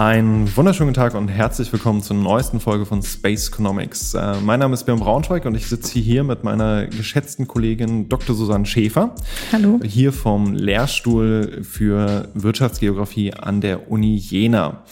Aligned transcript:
Einen 0.00 0.56
wunderschönen 0.56 0.94
Tag 0.94 1.14
und 1.14 1.28
herzlich 1.28 1.70
willkommen 1.74 2.00
zur 2.00 2.16
neuesten 2.16 2.58
Folge 2.58 2.86
von 2.86 3.02
Space 3.02 3.48
Economics. 3.48 4.14
Äh, 4.14 4.40
mein 4.40 4.58
Name 4.58 4.72
ist 4.72 4.84
Björn 4.84 4.98
Braunschweig 4.98 5.44
und 5.44 5.54
ich 5.54 5.66
sitze 5.66 5.98
hier 5.98 6.24
mit 6.24 6.42
meiner 6.42 6.86
geschätzten 6.86 7.46
Kollegin 7.46 8.08
Dr. 8.08 8.34
Susanne 8.34 8.64
Schäfer. 8.64 9.14
Hallo. 9.52 9.78
Hier 9.84 10.14
vom 10.14 10.54
Lehrstuhl 10.54 11.64
für 11.64 12.30
Wirtschaftsgeografie 12.32 13.34
an 13.34 13.60
der 13.60 13.90
Uni 13.90 14.16
Jena. 14.16 14.84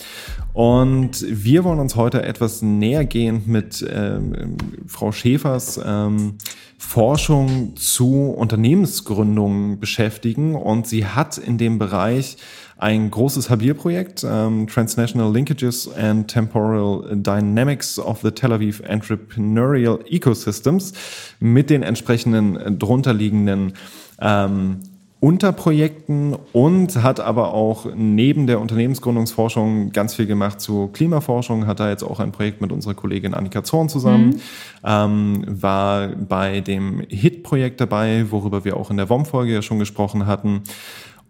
Und 0.53 1.25
wir 1.27 1.65
wollen 1.65 1.79
uns 1.79 1.97
heute 1.97 2.23
etwas 2.23 2.61
nähergehend 2.61 3.49
mit 3.49 3.83
ähm, 3.91 4.59
Frau 4.87 5.11
Schäfers 5.13 5.81
ähm, 5.83 6.35
Forschung 6.77 7.77
zu 7.77 8.31
Unternehmensgründungen 8.31 9.81
beschäftigen. 9.81 10.55
Und 10.55 10.87
sie 10.87 11.07
hat 11.07 11.39
in 11.39 11.57
dem 11.57 11.79
Bereich 11.79 12.37
ein 12.79 13.11
großes 13.11 13.51
Habil-Projekt, 13.51 14.25
ähm, 14.29 14.69
Transnational 14.69 15.33
Linkages 15.33 15.91
and 15.97 16.29
Temporal 16.29 17.05
Dynamics 17.13 17.99
of 17.99 18.21
the 18.23 18.31
Tel 18.31 18.53
Aviv 18.53 18.81
Entrepreneurial 18.81 19.99
Ecosystems 20.09 20.93
mit 21.41 21.71
den 21.71 21.83
entsprechenden 21.83 22.79
drunterliegenden 22.79 23.75
ähm, 24.21 24.79
Unterprojekten 25.21 26.37
und 26.53 27.03
hat 27.03 27.19
aber 27.19 27.53
auch 27.53 27.87
neben 27.93 28.47
der 28.47 28.61
Unternehmensgründungsforschung 28.61 29.91
ganz 29.91 30.15
viel 30.15 30.27
gemacht 30.27 30.61
zu 30.61 30.91
Klimaforschung, 30.93 31.67
hat 31.67 31.81
da 31.81 31.91
jetzt 31.91 32.05
auch 32.05 32.21
ein 32.21 32.31
Projekt 32.31 32.61
mit 32.61 32.71
unserer 32.71 32.95
Kollegin 32.95 33.35
Annika 33.35 33.65
Zorn 33.65 33.89
zusammen, 33.89 34.29
mhm. 34.29 34.41
ähm, 34.85 35.45
war 35.49 36.07
bei 36.11 36.61
dem 36.61 37.03
HIT-Projekt 37.09 37.81
dabei, 37.81 38.27
worüber 38.31 38.65
wir 38.65 38.77
auch 38.77 38.93
in 38.93 38.97
der 38.97 39.11
WOM-Folge 39.11 39.55
ja 39.55 39.63
schon 39.63 39.81
gesprochen 39.81 40.27
hatten. 40.27 40.63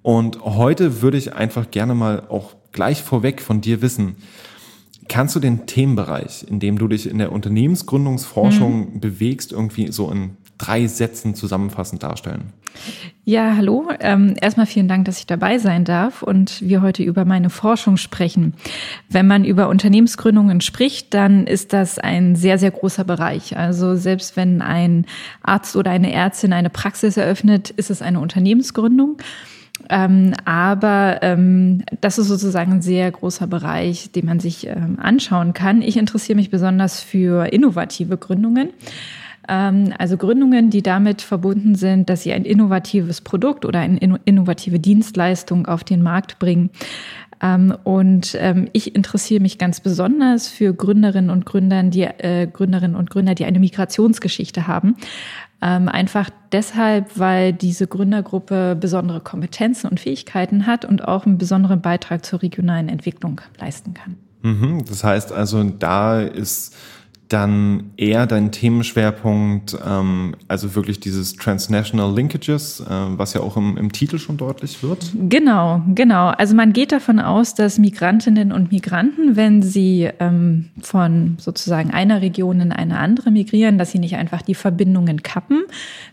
Und 0.08 0.42
heute 0.42 1.02
würde 1.02 1.18
ich 1.18 1.34
einfach 1.34 1.70
gerne 1.70 1.94
mal 1.94 2.22
auch 2.30 2.54
gleich 2.72 3.02
vorweg 3.02 3.42
von 3.42 3.60
dir 3.60 3.82
wissen, 3.82 4.16
kannst 5.06 5.36
du 5.36 5.38
den 5.38 5.66
Themenbereich, 5.66 6.46
in 6.48 6.60
dem 6.60 6.78
du 6.78 6.88
dich 6.88 7.10
in 7.10 7.18
der 7.18 7.30
Unternehmensgründungsforschung 7.30 8.94
mhm. 8.94 9.00
bewegst, 9.00 9.52
irgendwie 9.52 9.92
so 9.92 10.10
in 10.10 10.38
drei 10.56 10.86
Sätzen 10.86 11.34
zusammenfassend 11.34 12.02
darstellen? 12.02 12.54
Ja, 13.26 13.54
hallo. 13.54 13.90
Ähm, 14.00 14.34
erstmal 14.40 14.64
vielen 14.64 14.88
Dank, 14.88 15.04
dass 15.04 15.18
ich 15.18 15.26
dabei 15.26 15.58
sein 15.58 15.84
darf 15.84 16.22
und 16.22 16.62
wir 16.62 16.80
heute 16.80 17.02
über 17.02 17.26
meine 17.26 17.50
Forschung 17.50 17.98
sprechen. 17.98 18.54
Wenn 19.10 19.26
man 19.26 19.44
über 19.44 19.68
Unternehmensgründungen 19.68 20.62
spricht, 20.62 21.12
dann 21.12 21.46
ist 21.46 21.74
das 21.74 21.98
ein 21.98 22.34
sehr, 22.34 22.56
sehr 22.56 22.70
großer 22.70 23.04
Bereich. 23.04 23.58
Also 23.58 23.94
selbst 23.94 24.38
wenn 24.38 24.62
ein 24.62 25.04
Arzt 25.42 25.76
oder 25.76 25.90
eine 25.90 26.14
Ärztin 26.14 26.54
eine 26.54 26.70
Praxis 26.70 27.18
eröffnet, 27.18 27.68
ist 27.68 27.90
es 27.90 28.00
eine 28.00 28.20
Unternehmensgründung. 28.20 29.18
Ähm, 29.90 30.34
aber 30.44 31.18
ähm, 31.22 31.82
das 32.00 32.18
ist 32.18 32.28
sozusagen 32.28 32.72
ein 32.72 32.82
sehr 32.82 33.10
großer 33.10 33.46
Bereich, 33.46 34.12
den 34.12 34.26
man 34.26 34.40
sich 34.40 34.66
ähm, 34.66 34.98
anschauen 35.00 35.54
kann. 35.54 35.82
Ich 35.82 35.96
interessiere 35.96 36.36
mich 36.36 36.50
besonders 36.50 37.00
für 37.00 37.52
innovative 37.52 38.16
Gründungen. 38.18 38.70
Ähm, 39.48 39.94
also 39.98 40.16
Gründungen, 40.16 40.70
die 40.70 40.82
damit 40.82 41.22
verbunden 41.22 41.74
sind, 41.74 42.10
dass 42.10 42.22
sie 42.22 42.32
ein 42.32 42.44
innovatives 42.44 43.22
Produkt 43.22 43.64
oder 43.64 43.80
eine 43.80 43.98
innovative 44.24 44.78
Dienstleistung 44.78 45.66
auf 45.66 45.84
den 45.84 46.02
Markt 46.02 46.38
bringen. 46.38 46.70
Ähm, 47.40 47.74
und 47.84 48.36
ähm, 48.38 48.68
ich 48.72 48.94
interessiere 48.94 49.40
mich 49.40 49.58
ganz 49.58 49.80
besonders 49.80 50.48
für 50.48 50.74
Gründerinnen 50.74 51.30
und 51.30 51.46
Gründer, 51.46 51.82
die 51.84 52.02
äh, 52.02 52.46
Gründerinnen 52.52 52.96
und 52.96 53.10
Gründer, 53.10 53.34
die 53.34 53.44
eine 53.44 53.60
Migrationsgeschichte 53.60 54.66
haben. 54.66 54.96
Einfach 55.60 56.30
deshalb, 56.52 57.18
weil 57.18 57.52
diese 57.52 57.88
Gründergruppe 57.88 58.76
besondere 58.78 59.20
Kompetenzen 59.20 59.88
und 59.88 59.98
Fähigkeiten 59.98 60.66
hat 60.66 60.84
und 60.84 61.06
auch 61.06 61.26
einen 61.26 61.36
besonderen 61.36 61.80
Beitrag 61.80 62.24
zur 62.24 62.42
regionalen 62.42 62.88
Entwicklung 62.88 63.40
leisten 63.58 63.92
kann. 63.94 64.16
Mhm, 64.42 64.84
das 64.84 65.02
heißt 65.02 65.32
also, 65.32 65.64
da 65.64 66.20
ist 66.20 66.76
dann 67.28 67.90
eher 67.96 68.26
dein 68.26 68.52
Themenschwerpunkt, 68.52 69.76
ähm, 69.86 70.34
also 70.48 70.74
wirklich 70.74 70.98
dieses 70.98 71.36
Transnational 71.36 72.14
Linkages, 72.14 72.80
äh, 72.80 72.84
was 72.88 73.34
ja 73.34 73.42
auch 73.42 73.56
im, 73.56 73.76
im 73.76 73.92
Titel 73.92 74.18
schon 74.18 74.38
deutlich 74.38 74.82
wird. 74.82 75.12
Genau, 75.28 75.82
genau. 75.94 76.28
Also 76.28 76.54
man 76.54 76.72
geht 76.72 76.92
davon 76.92 77.20
aus, 77.20 77.54
dass 77.54 77.78
Migrantinnen 77.78 78.50
und 78.50 78.72
Migranten, 78.72 79.36
wenn 79.36 79.62
sie 79.62 80.08
ähm, 80.20 80.70
von 80.80 81.36
sozusagen 81.38 81.90
einer 81.90 82.22
Region 82.22 82.60
in 82.60 82.72
eine 82.72 82.98
andere 82.98 83.30
migrieren, 83.30 83.76
dass 83.76 83.92
sie 83.92 83.98
nicht 83.98 84.16
einfach 84.16 84.40
die 84.40 84.54
Verbindungen 84.54 85.22
kappen, 85.22 85.64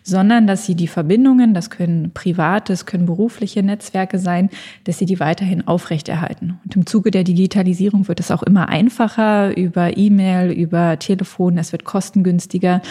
sondern 0.04 0.48
dass 0.48 0.66
sie 0.66 0.76
die 0.76 0.88
Verbindungen, 0.88 1.54
das 1.54 1.70
können 1.70 2.12
private, 2.14 2.74
das 2.74 2.86
können 2.86 3.06
berufliche 3.06 3.64
Netzwerke 3.64 4.20
sein, 4.20 4.50
dass 4.84 4.98
sie 4.98 5.06
die 5.06 5.22
weiterhin 5.22 5.66
aufrechterhalten. 5.66 6.60
Und 6.66 6.76
im 6.76 6.86
Zuge 6.86 7.12
der 7.12 7.24
Digitalisierung 7.24 8.10
wird 8.10 8.20
es 8.20 8.32
auch 8.32 8.44
immer 8.44 8.68
einfacher 8.68 9.56
über 9.56 9.98
E-Mail, 9.98 10.52
über 10.52 11.00
Telefon, 11.06 11.58
es 11.58 11.72
wird 11.72 11.84
kostengünstiger. 11.84 12.82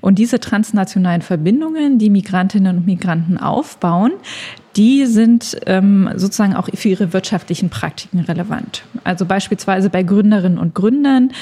Und 0.00 0.18
diese 0.18 0.40
transnationalen 0.40 1.22
Verbindungen, 1.22 1.98
die 1.98 2.10
Migrantinnen 2.10 2.78
und 2.78 2.86
Migranten 2.86 3.38
aufbauen, 3.38 4.12
die 4.76 5.06
sind 5.06 5.58
ähm, 5.66 6.08
sozusagen 6.14 6.54
auch 6.54 6.68
für 6.72 6.88
ihre 6.88 7.12
wirtschaftlichen 7.12 7.70
Praktiken 7.70 8.20
relevant. 8.20 8.84
Also 9.04 9.26
beispielsweise 9.26 9.90
bei 9.90 10.02
Gründerinnen 10.02 10.58
und 10.58 10.74
Gründern, 10.74 11.32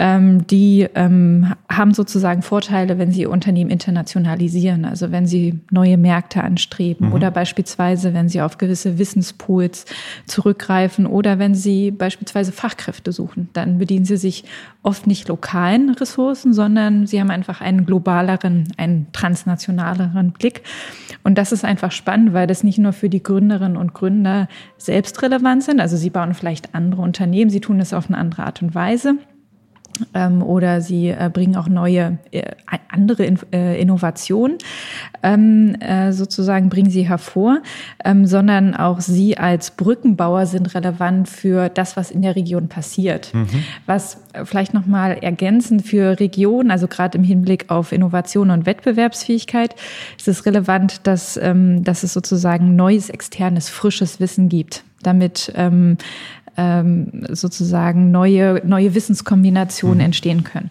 ähm, 0.00 0.46
die 0.46 0.88
ähm, 0.94 1.52
haben 1.68 1.92
sozusagen 1.92 2.40
Vorteile, 2.40 2.96
wenn 2.96 3.12
sie 3.12 3.20
ihr 3.20 3.30
Unternehmen 3.30 3.68
internationalisieren, 3.68 4.86
also 4.86 5.12
wenn 5.12 5.26
sie 5.26 5.60
neue 5.70 5.98
Märkte 5.98 6.42
anstreben 6.42 7.08
mhm. 7.08 7.12
oder 7.12 7.30
beispielsweise, 7.30 8.14
wenn 8.14 8.30
sie 8.30 8.40
auf 8.40 8.56
gewisse 8.56 8.98
Wissenspools 8.98 9.84
zurückgreifen 10.26 11.04
oder 11.04 11.38
wenn 11.38 11.54
sie 11.54 11.90
beispielsweise 11.90 12.50
Fachkräfte 12.50 13.12
suchen. 13.12 13.50
Dann 13.52 13.76
bedienen 13.76 14.06
sie 14.06 14.16
sich 14.16 14.44
oft 14.82 15.06
nicht 15.06 15.28
lokalen 15.28 15.90
Ressourcen, 15.90 16.54
sondern 16.54 17.06
sie 17.06 17.20
haben 17.20 17.30
einfach 17.30 17.60
einen 17.60 17.84
globaleren, 17.84 18.72
einen 18.78 19.08
transnationaleren 19.12 20.32
Blick. 20.32 20.62
Und 21.24 21.36
das 21.36 21.52
ist 21.52 21.62
einfach 21.62 21.92
spannend, 21.92 22.32
weil 22.32 22.46
das 22.46 22.64
nicht 22.64 22.78
nur 22.78 22.94
für 22.94 23.10
die 23.10 23.22
Gründerinnen 23.22 23.76
und 23.76 23.92
Gründer 23.92 24.48
selbst 24.78 25.20
relevant 25.20 25.62
sind. 25.62 25.78
Also 25.78 25.98
sie 25.98 26.08
bauen 26.08 26.32
vielleicht 26.32 26.74
andere 26.74 27.02
Unternehmen, 27.02 27.50
sie 27.50 27.60
tun 27.60 27.80
es 27.80 27.92
auf 27.92 28.08
eine 28.08 28.16
andere 28.16 28.44
Art 28.44 28.62
und 28.62 28.74
Weise 28.74 29.16
ähm, 30.14 30.42
oder 30.42 30.80
sie 30.80 31.08
äh, 31.08 31.30
bringen 31.32 31.56
auch 31.56 31.68
neue, 31.68 32.18
äh, 32.30 32.42
andere 32.88 33.24
in, 33.24 33.38
äh, 33.52 33.80
Innovationen, 33.80 34.58
ähm, 35.22 35.74
äh, 35.80 36.12
sozusagen 36.12 36.68
bringen 36.68 36.90
sie 36.90 37.08
hervor, 37.08 37.58
ähm, 38.04 38.26
sondern 38.26 38.74
auch 38.74 39.00
sie 39.00 39.38
als 39.38 39.72
Brückenbauer 39.72 40.46
sind 40.46 40.74
relevant 40.74 41.28
für 41.28 41.68
das, 41.68 41.96
was 41.96 42.10
in 42.10 42.22
der 42.22 42.36
Region 42.36 42.68
passiert. 42.68 43.32
Mhm. 43.34 43.48
Was 43.86 44.18
äh, 44.32 44.44
vielleicht 44.44 44.74
nochmal 44.74 45.18
ergänzend 45.20 45.86
für 45.86 46.18
Regionen, 46.18 46.70
also 46.70 46.88
gerade 46.88 47.18
im 47.18 47.24
Hinblick 47.24 47.70
auf 47.70 47.92
Innovation 47.92 48.50
und 48.50 48.66
Wettbewerbsfähigkeit, 48.66 49.74
ist 50.18 50.28
es 50.28 50.46
relevant, 50.46 51.06
dass, 51.06 51.36
ähm, 51.36 51.84
dass 51.84 52.02
es 52.02 52.12
sozusagen 52.12 52.76
neues, 52.76 53.10
externes, 53.10 53.68
frisches 53.68 54.20
Wissen 54.20 54.48
gibt 54.48 54.84
damit 55.02 55.52
ähm, 55.56 55.96
ähm, 56.60 57.24
sozusagen 57.30 58.10
neue, 58.10 58.60
neue 58.66 58.94
Wissenskombinationen 58.94 59.98
mhm. 59.98 60.04
entstehen 60.04 60.44
können. 60.44 60.70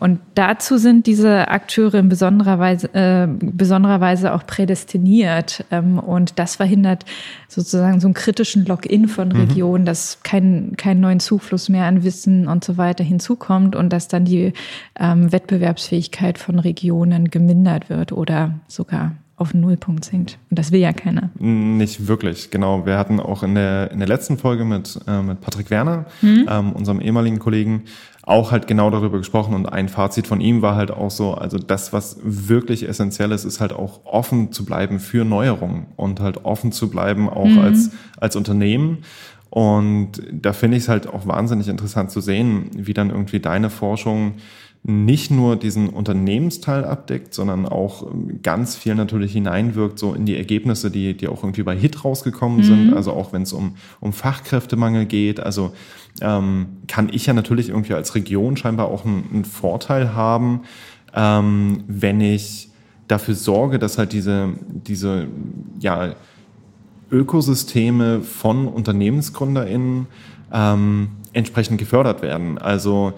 Und 0.00 0.20
dazu 0.34 0.78
sind 0.78 1.06
diese 1.06 1.48
Akteure 1.48 1.94
in 1.94 2.08
besonderer 2.08 2.58
Weise, 2.58 2.92
äh, 2.94 3.26
besonderer 3.28 4.00
Weise 4.00 4.32
auch 4.32 4.46
prädestiniert. 4.46 5.64
Ähm, 5.70 5.98
und 5.98 6.38
das 6.38 6.56
verhindert 6.56 7.04
sozusagen 7.48 8.00
so 8.00 8.06
einen 8.06 8.14
kritischen 8.14 8.64
Login 8.64 9.08
von 9.08 9.28
mhm. 9.28 9.40
Regionen, 9.40 9.82
mhm. 9.82 9.86
dass 9.86 10.20
kein, 10.22 10.74
kein 10.76 11.00
neuen 11.00 11.20
Zufluss 11.20 11.68
mehr 11.68 11.84
an 11.84 12.04
Wissen 12.04 12.46
und 12.48 12.64
so 12.64 12.76
weiter 12.76 13.04
hinzukommt 13.04 13.74
und 13.76 13.92
dass 13.92 14.08
dann 14.08 14.24
die 14.24 14.52
ähm, 14.98 15.32
Wettbewerbsfähigkeit 15.32 16.38
von 16.38 16.58
Regionen 16.58 17.30
gemindert 17.30 17.90
wird 17.90 18.12
oder 18.12 18.54
sogar 18.68 19.12
auf 19.38 19.52
den 19.52 19.60
Nullpunkt 19.60 20.04
sinkt. 20.04 20.38
Und 20.50 20.58
das 20.58 20.72
will 20.72 20.80
ja 20.80 20.92
keiner. 20.92 21.30
Nicht 21.38 22.08
wirklich, 22.08 22.50
genau. 22.50 22.84
Wir 22.84 22.98
hatten 22.98 23.20
auch 23.20 23.42
in 23.42 23.54
der, 23.54 23.90
in 23.92 24.00
der 24.00 24.08
letzten 24.08 24.36
Folge 24.36 24.64
mit, 24.64 24.98
äh, 25.06 25.22
mit 25.22 25.40
Patrick 25.40 25.70
Werner, 25.70 26.06
mhm. 26.20 26.46
ähm, 26.48 26.72
unserem 26.72 27.00
ehemaligen 27.00 27.38
Kollegen, 27.38 27.84
auch 28.28 28.52
halt 28.52 28.66
genau 28.66 28.90
darüber 28.90 29.16
gesprochen 29.16 29.54
und 29.54 29.66
ein 29.66 29.88
Fazit 29.88 30.26
von 30.26 30.42
ihm 30.42 30.60
war 30.60 30.76
halt 30.76 30.90
auch 30.90 31.10
so, 31.10 31.32
also 31.34 31.56
das, 31.56 31.94
was 31.94 32.18
wirklich 32.22 32.86
essentiell 32.86 33.32
ist, 33.32 33.44
ist 33.44 33.60
halt 33.60 33.72
auch 33.72 34.04
offen 34.04 34.52
zu 34.52 34.66
bleiben 34.66 35.00
für 35.00 35.24
Neuerungen 35.24 35.86
und 35.96 36.20
halt 36.20 36.44
offen 36.44 36.70
zu 36.70 36.90
bleiben 36.90 37.30
auch 37.30 37.46
mhm. 37.46 37.60
als, 37.60 37.90
als 38.18 38.36
Unternehmen. 38.36 38.98
Und 39.50 40.22
da 40.30 40.52
finde 40.52 40.76
ich 40.76 40.84
es 40.84 40.88
halt 40.88 41.06
auch 41.08 41.26
wahnsinnig 41.26 41.68
interessant 41.68 42.10
zu 42.10 42.20
sehen, 42.20 42.70
wie 42.74 42.94
dann 42.94 43.10
irgendwie 43.10 43.40
deine 43.40 43.70
Forschung 43.70 44.34
nicht 44.84 45.30
nur 45.30 45.56
diesen 45.56 45.88
Unternehmensteil 45.88 46.84
abdeckt, 46.84 47.34
sondern 47.34 47.66
auch 47.66 48.10
ähm, 48.10 48.40
ganz 48.42 48.76
viel 48.76 48.94
natürlich 48.94 49.32
hineinwirkt, 49.32 49.98
so 49.98 50.14
in 50.14 50.24
die 50.24 50.36
Ergebnisse, 50.36 50.90
die, 50.90 51.14
die 51.14 51.28
auch 51.28 51.42
irgendwie 51.42 51.62
bei 51.62 51.76
HIT 51.76 52.04
rausgekommen 52.04 52.58
mhm. 52.58 52.62
sind. 52.62 52.94
Also 52.94 53.12
auch 53.12 53.32
wenn 53.32 53.42
es 53.42 53.52
um, 53.52 53.74
um 54.00 54.12
Fachkräftemangel 54.12 55.06
geht. 55.06 55.40
Also 55.40 55.72
ähm, 56.20 56.66
kann 56.86 57.08
ich 57.12 57.26
ja 57.26 57.32
natürlich 57.32 57.70
irgendwie 57.70 57.94
als 57.94 58.14
Region 58.14 58.56
scheinbar 58.56 58.88
auch 58.88 59.04
einen, 59.04 59.24
einen 59.32 59.44
Vorteil 59.44 60.14
haben, 60.14 60.62
ähm, 61.14 61.84
wenn 61.86 62.20
ich 62.20 62.70
dafür 63.08 63.34
sorge, 63.34 63.78
dass 63.78 63.98
halt 63.98 64.12
diese, 64.12 64.50
diese 64.68 65.26
ja, 65.80 66.14
Ökosysteme 67.10 68.22
von 68.22 68.68
UnternehmensgründerInnen 68.68 70.06
ähm, 70.52 71.08
entsprechend 71.32 71.78
gefördert 71.78 72.22
werden. 72.22 72.58
Also 72.58 73.14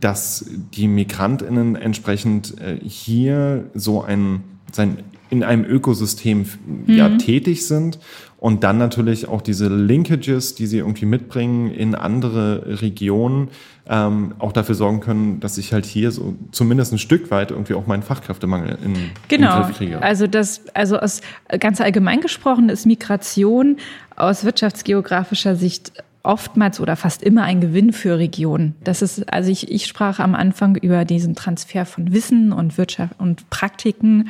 dass 0.00 0.46
die 0.74 0.88
Migrantinnen 0.88 1.76
entsprechend 1.76 2.60
äh, 2.60 2.78
hier 2.82 3.70
so 3.74 4.02
ein 4.02 4.44
sein 4.72 4.98
in 5.30 5.42
einem 5.42 5.64
Ökosystem 5.64 6.46
mhm. 6.66 6.94
ja 6.94 7.16
tätig 7.18 7.66
sind 7.66 7.98
und 8.38 8.62
dann 8.62 8.78
natürlich 8.78 9.28
auch 9.28 9.42
diese 9.42 9.68
Linkages, 9.68 10.54
die 10.54 10.66
sie 10.66 10.78
irgendwie 10.78 11.06
mitbringen 11.06 11.72
in 11.72 11.96
andere 11.96 12.80
Regionen, 12.80 13.48
ähm, 13.88 14.34
auch 14.38 14.52
dafür 14.52 14.76
sorgen 14.76 15.00
können, 15.00 15.40
dass 15.40 15.58
ich 15.58 15.72
halt 15.72 15.86
hier 15.86 16.12
so 16.12 16.36
zumindest 16.52 16.92
ein 16.92 16.98
Stück 16.98 17.30
weit 17.32 17.50
irgendwie 17.50 17.74
auch 17.74 17.86
meinen 17.86 18.02
Fachkräftemangel 18.02 18.78
in, 18.84 18.94
genau. 19.26 19.62
Griff 19.62 19.76
kriege. 19.76 20.00
Also 20.00 20.26
das, 20.28 20.62
also 20.74 20.98
aus 20.98 21.20
ganz 21.58 21.80
allgemein 21.80 22.20
gesprochen 22.20 22.68
ist 22.68 22.86
Migration 22.86 23.78
aus 24.14 24.44
wirtschaftsgeografischer 24.44 25.56
Sicht 25.56 25.92
oftmals 26.22 26.80
oder 26.80 26.96
fast 26.96 27.22
immer 27.22 27.44
ein 27.44 27.60
Gewinn 27.60 27.92
für 27.92 28.18
Regionen. 28.18 28.74
Das 28.82 29.02
ist, 29.02 29.32
also 29.32 29.50
ich, 29.50 29.70
ich 29.70 29.86
sprach 29.86 30.18
am 30.18 30.34
Anfang 30.34 30.76
über 30.76 31.04
diesen 31.04 31.34
Transfer 31.34 31.86
von 31.86 32.12
Wissen 32.12 32.52
und 32.52 32.76
Wirtschaft 32.76 33.14
und 33.18 33.48
Praktiken. 33.50 34.28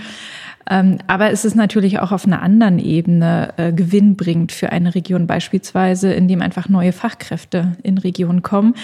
Ähm, 0.71 0.99
aber 1.07 1.31
es 1.31 1.45
ist 1.45 1.55
natürlich 1.55 1.99
auch 1.99 2.13
auf 2.13 2.27
einer 2.27 2.43
anderen 2.43 2.79
Ebene 2.79 3.55
äh, 3.57 3.73
gewinnbringend 3.73 4.53
für 4.53 4.71
eine 4.71 4.95
Region, 4.95 5.27
beispielsweise, 5.27 6.13
indem 6.13 6.43
einfach 6.43 6.69
neue 6.69 6.93
Fachkräfte 6.93 7.73
in 7.83 7.97
Regionen 7.97 8.43
kommen, 8.43 8.75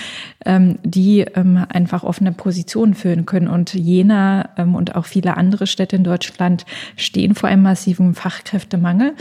ähm, 0.47 0.79
die 0.83 1.21
ähm, 1.21 1.65
einfach 1.69 2.03
offene 2.05 2.33
Positionen 2.33 2.95
füllen 2.95 3.27
können. 3.27 3.49
Und 3.49 3.75
Jena 3.75 4.49
ähm, 4.57 4.75
und 4.75 4.97
auch 4.97 5.05
viele 5.05 5.37
andere 5.37 5.67
Städte 5.67 5.97
in 5.97 6.05
Deutschland 6.05 6.65
stehen 6.97 7.35
vor 7.35 7.49
einem 7.51 7.63
massiven 7.63 8.15
Fachkräftemangel. 8.15 9.13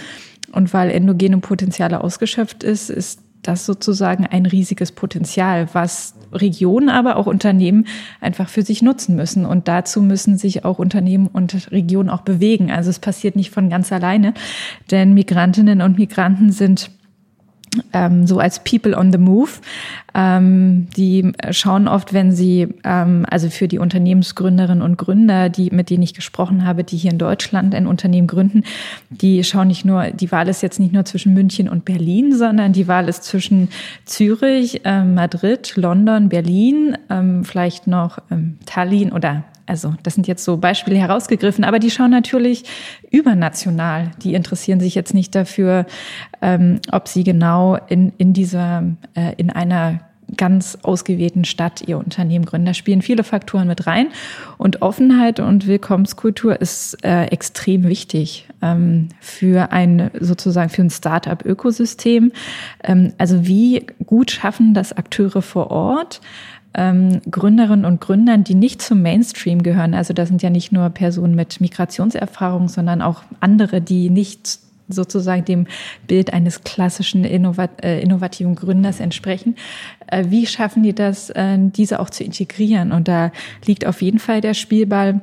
Und 0.54 0.74
weil 0.74 0.92
endogene 0.92 1.40
Potenziale 1.40 2.02
ausgeschöpft 2.02 2.64
ist, 2.64 2.90
ist 2.90 3.23
das 3.44 3.66
sozusagen 3.66 4.26
ein 4.26 4.46
riesiges 4.46 4.92
Potenzial, 4.92 5.68
was 5.74 6.16
Regionen, 6.32 6.90
aber 6.90 7.18
auch 7.18 7.28
Unternehmen 7.28 7.86
einfach 8.22 8.50
für 8.50 8.64
sich 8.64 8.82
nutzen 8.82 9.16
müssen. 9.16 9.46
Und 9.46 9.68
dazu 9.68 10.02
müssen 10.02 10.38
sich 10.38 10.66
auch 10.66 10.80
Unternehmen 10.80 11.28
und 11.28 11.72
Regionen 11.72 12.10
auch 12.10 12.22
bewegen. 12.22 12.72
Also 12.72 12.90
es 12.90 13.00
passiert 13.00 13.36
nicht 13.36 13.52
von 13.52 13.70
ganz 13.70 13.92
alleine, 13.92 14.34
denn 14.92 15.14
Migrantinnen 15.14 15.82
und 15.82 15.98
Migranten 15.98 16.52
sind 16.52 16.92
ähm, 17.94 18.28
so 18.28 18.40
als 18.40 18.64
People 18.64 18.98
on 18.98 19.12
the 19.12 19.18
Move. 19.18 19.52
Ähm, 20.16 20.88
die 20.96 21.32
schauen 21.52 21.88
oft, 21.88 22.14
wenn 22.14 22.32
sie, 22.32 22.68
ähm, 22.84 23.26
also 23.30 23.50
für 23.50 23.68
die 23.68 23.80
Unternehmensgründerinnen 23.80 24.84
und 24.84 24.98
Gründer, 24.98 25.50
die, 25.50 25.72
mit 25.72 25.90
denen 25.90 26.04
ich 26.04 26.14
gesprochen 26.14 26.66
habe, 26.66 26.84
die 26.84 26.98
hier 26.98 27.12
in 27.12 27.18
Deutschland 27.18 27.74
ein 27.74 27.88
Unternehmen 27.88 28.28
gründen, 28.28 28.64
die 29.10 29.44
schauen 29.44 29.68
nicht 29.68 29.86
nur, 29.86 30.12
die 30.12 30.32
Wahl 30.32 30.48
ist 30.48 30.62
jetzt 30.62 30.80
nicht 30.80 30.94
nur 30.94 31.06
zwischen 31.06 31.34
München 31.34 31.68
und 31.68 31.86
Berlin, 31.86 32.36
sondern 32.36 32.74
die 32.74 32.88
Wahl 32.88 33.10
ist 33.10 33.24
zwischen 33.24 33.70
Zürich, 34.06 34.82
ähm, 34.84 35.16
Madrid, 35.16 35.74
London, 35.76 36.30
Berlin, 36.30 36.98
ähm, 37.10 37.44
vielleicht 37.44 37.88
noch 37.88 38.20
ähm, 38.30 38.58
Tallinn 38.66 39.12
oder 39.12 39.44
also 39.66 39.94
das 40.04 40.16
sind 40.16 40.28
jetzt 40.28 40.44
so 40.44 40.58
Beispiele 40.58 40.98
herausgegriffen, 40.98 41.64
aber 41.64 41.80
die 41.80 41.92
schauen 41.92 42.12
natürlich 42.12 42.64
übernational. 43.12 44.12
Die 44.22 44.34
interessieren 44.34 44.80
sich 44.80 44.96
jetzt 44.96 45.14
nicht 45.14 45.36
dafür, 45.36 45.86
ähm, 46.42 46.80
ob 46.92 47.08
sie 47.08 47.24
genau 47.24 47.78
in, 47.88 48.12
in 48.18 48.34
dieser, 48.34 48.84
äh, 49.16 49.34
in 49.38 49.50
einer 49.50 50.02
ganz 50.38 50.78
ausgewählten 50.82 51.46
Stadt 51.46 51.84
ihr 51.88 51.98
Unternehmen 51.98 52.46
gründen. 52.46 52.66
Da 52.66 52.74
spielen 52.74 53.02
viele 53.02 53.24
Faktoren 53.24 53.68
mit 53.68 53.88
rein. 53.88 54.08
Und 54.58 54.82
Offenheit 54.82 55.40
und 55.40 55.68
Willkommenskultur 55.68 56.60
ist 56.60 57.04
äh, 57.04 57.26
extrem 57.26 57.84
wichtig 57.84 58.48
ähm, 58.62 59.10
für 59.20 59.72
ein 59.72 60.12
sozusagen 60.20 60.70
für 60.70 60.82
ein 60.82 60.90
Start-up-Ökosystem. 60.90 62.32
Ähm, 62.84 63.14
also 63.18 63.46
wie 63.46 63.86
gut 64.06 64.32
schaffen 64.32 64.74
das 64.74 64.94
Akteure 64.94 65.42
vor 65.42 65.72
Ort? 65.72 66.22
Ähm, 66.74 67.22
Gründerinnen 67.30 67.86
und 67.86 68.02
Gründern, 68.02 68.44
die 68.44 68.56
nicht 68.56 68.82
zum 68.82 69.02
Mainstream 69.02 69.64
gehören. 69.64 69.94
Also 69.94 70.14
das 70.14 70.30
sind 70.30 70.42
ja 70.42 70.50
nicht 70.50 70.72
nur 70.72 70.90
Personen 70.90 71.36
mit 71.36 71.62
Migrationserfahrung, 71.62 72.68
sondern 72.68 73.02
auch 73.02 73.24
andere, 73.40 73.82
die 73.82 74.10
nicht 74.10 74.60
sozusagen 74.90 75.46
dem 75.46 75.68
Bild 76.08 76.34
eines 76.34 76.64
klassischen 76.64 77.24
innovat 77.24 77.84
äh, 77.84 78.02
innovativen 78.02 78.56
Gründers 78.56 79.00
entsprechen. 79.00 79.56
Äh, 80.08 80.26
wie 80.28 80.46
schaffen 80.46 80.84
die 80.84 80.94
das, 80.94 81.30
äh, 81.30 81.58
diese 81.60 82.00
auch 82.00 82.10
zu 82.10 82.24
integrieren? 82.24 82.92
Und 82.92 83.08
da 83.08 83.32
liegt 83.66 83.86
auf 83.86 84.02
jeden 84.02 84.20
Fall 84.20 84.42
der 84.42 84.54
Spielball 84.54 85.22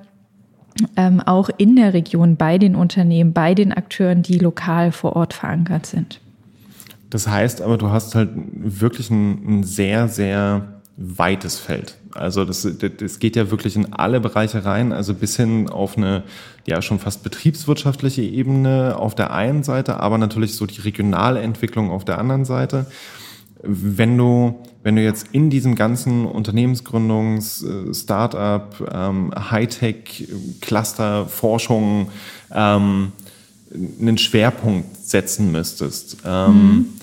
ähm, 0.96 1.20
auch 1.20 1.50
in 1.58 1.76
der 1.76 1.94
Region 1.94 2.36
bei 2.36 2.58
den 2.58 2.74
Unternehmen, 2.74 3.32
bei 3.32 3.54
den 3.54 3.72
Akteuren, 3.72 4.22
die 4.22 4.38
lokal 4.38 4.92
vor 4.92 5.16
Ort 5.16 5.34
verankert 5.34 5.86
sind. 5.86 6.20
Das 7.10 7.26
heißt 7.26 7.60
aber, 7.60 7.76
du 7.76 7.90
hast 7.90 8.14
halt 8.14 8.30
wirklich 8.54 9.10
ein, 9.10 9.58
ein 9.58 9.62
sehr, 9.64 10.08
sehr 10.08 10.79
weites 11.00 11.58
Feld. 11.58 11.96
Also 12.12 12.44
das, 12.44 12.68
das 12.98 13.18
geht 13.18 13.34
ja 13.34 13.50
wirklich 13.50 13.74
in 13.74 13.92
alle 13.94 14.20
Bereiche 14.20 14.64
rein, 14.64 14.92
also 14.92 15.14
bis 15.14 15.36
hin 15.36 15.70
auf 15.70 15.96
eine 15.96 16.24
ja 16.66 16.82
schon 16.82 16.98
fast 16.98 17.22
betriebswirtschaftliche 17.22 18.22
Ebene 18.22 18.96
auf 18.98 19.14
der 19.14 19.32
einen 19.32 19.62
Seite, 19.62 19.98
aber 20.00 20.18
natürlich 20.18 20.54
so 20.54 20.66
die 20.66 20.82
regionale 20.82 21.40
Entwicklung 21.40 21.90
auf 21.90 22.04
der 22.04 22.18
anderen 22.18 22.44
Seite. 22.44 22.86
Wenn 23.62 24.16
du, 24.18 24.58
wenn 24.82 24.96
du 24.96 25.02
jetzt 25.02 25.28
in 25.32 25.48
diesem 25.48 25.74
ganzen 25.74 26.26
Unternehmensgründungs-, 26.26 27.90
äh, 27.90 27.94
Startup, 27.94 28.74
ähm, 28.92 29.32
Hightech, 29.50 30.28
Cluster, 30.60 31.26
Forschung 31.26 32.10
ähm, 32.52 33.12
einen 33.72 34.18
Schwerpunkt 34.18 34.96
setzen 34.96 35.50
müsstest, 35.50 36.18
ähm, 36.26 36.52
mhm 36.52 36.99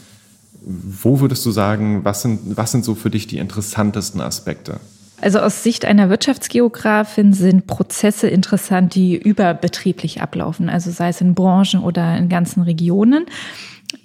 wo 0.68 1.20
würdest 1.20 1.46
du 1.46 1.52
sagen, 1.52 2.04
was 2.04 2.22
sind, 2.22 2.58
was 2.58 2.72
sind 2.72 2.84
so 2.84 2.96
für 2.96 3.10
dich 3.10 3.28
die 3.28 3.38
interessantesten 3.38 4.22
Aspekte? 4.22 4.80
Also 5.20 5.40
aus 5.40 5.64
Sicht 5.64 5.86
einer 5.86 6.10
Wirtschaftsgeografin 6.10 7.34
sind 7.34 7.66
Prozesse 7.66 8.28
interessant, 8.28 8.94
die 8.94 9.16
überbetrieblich 9.16 10.22
ablaufen, 10.22 10.70
also 10.70 10.92
sei 10.92 11.10
es 11.10 11.22
in 11.22 11.34
Branchen 11.34 11.82
oder 11.82 12.18
in 12.18 12.30
ganzen 12.30 12.62
Regionen. 12.62 13.26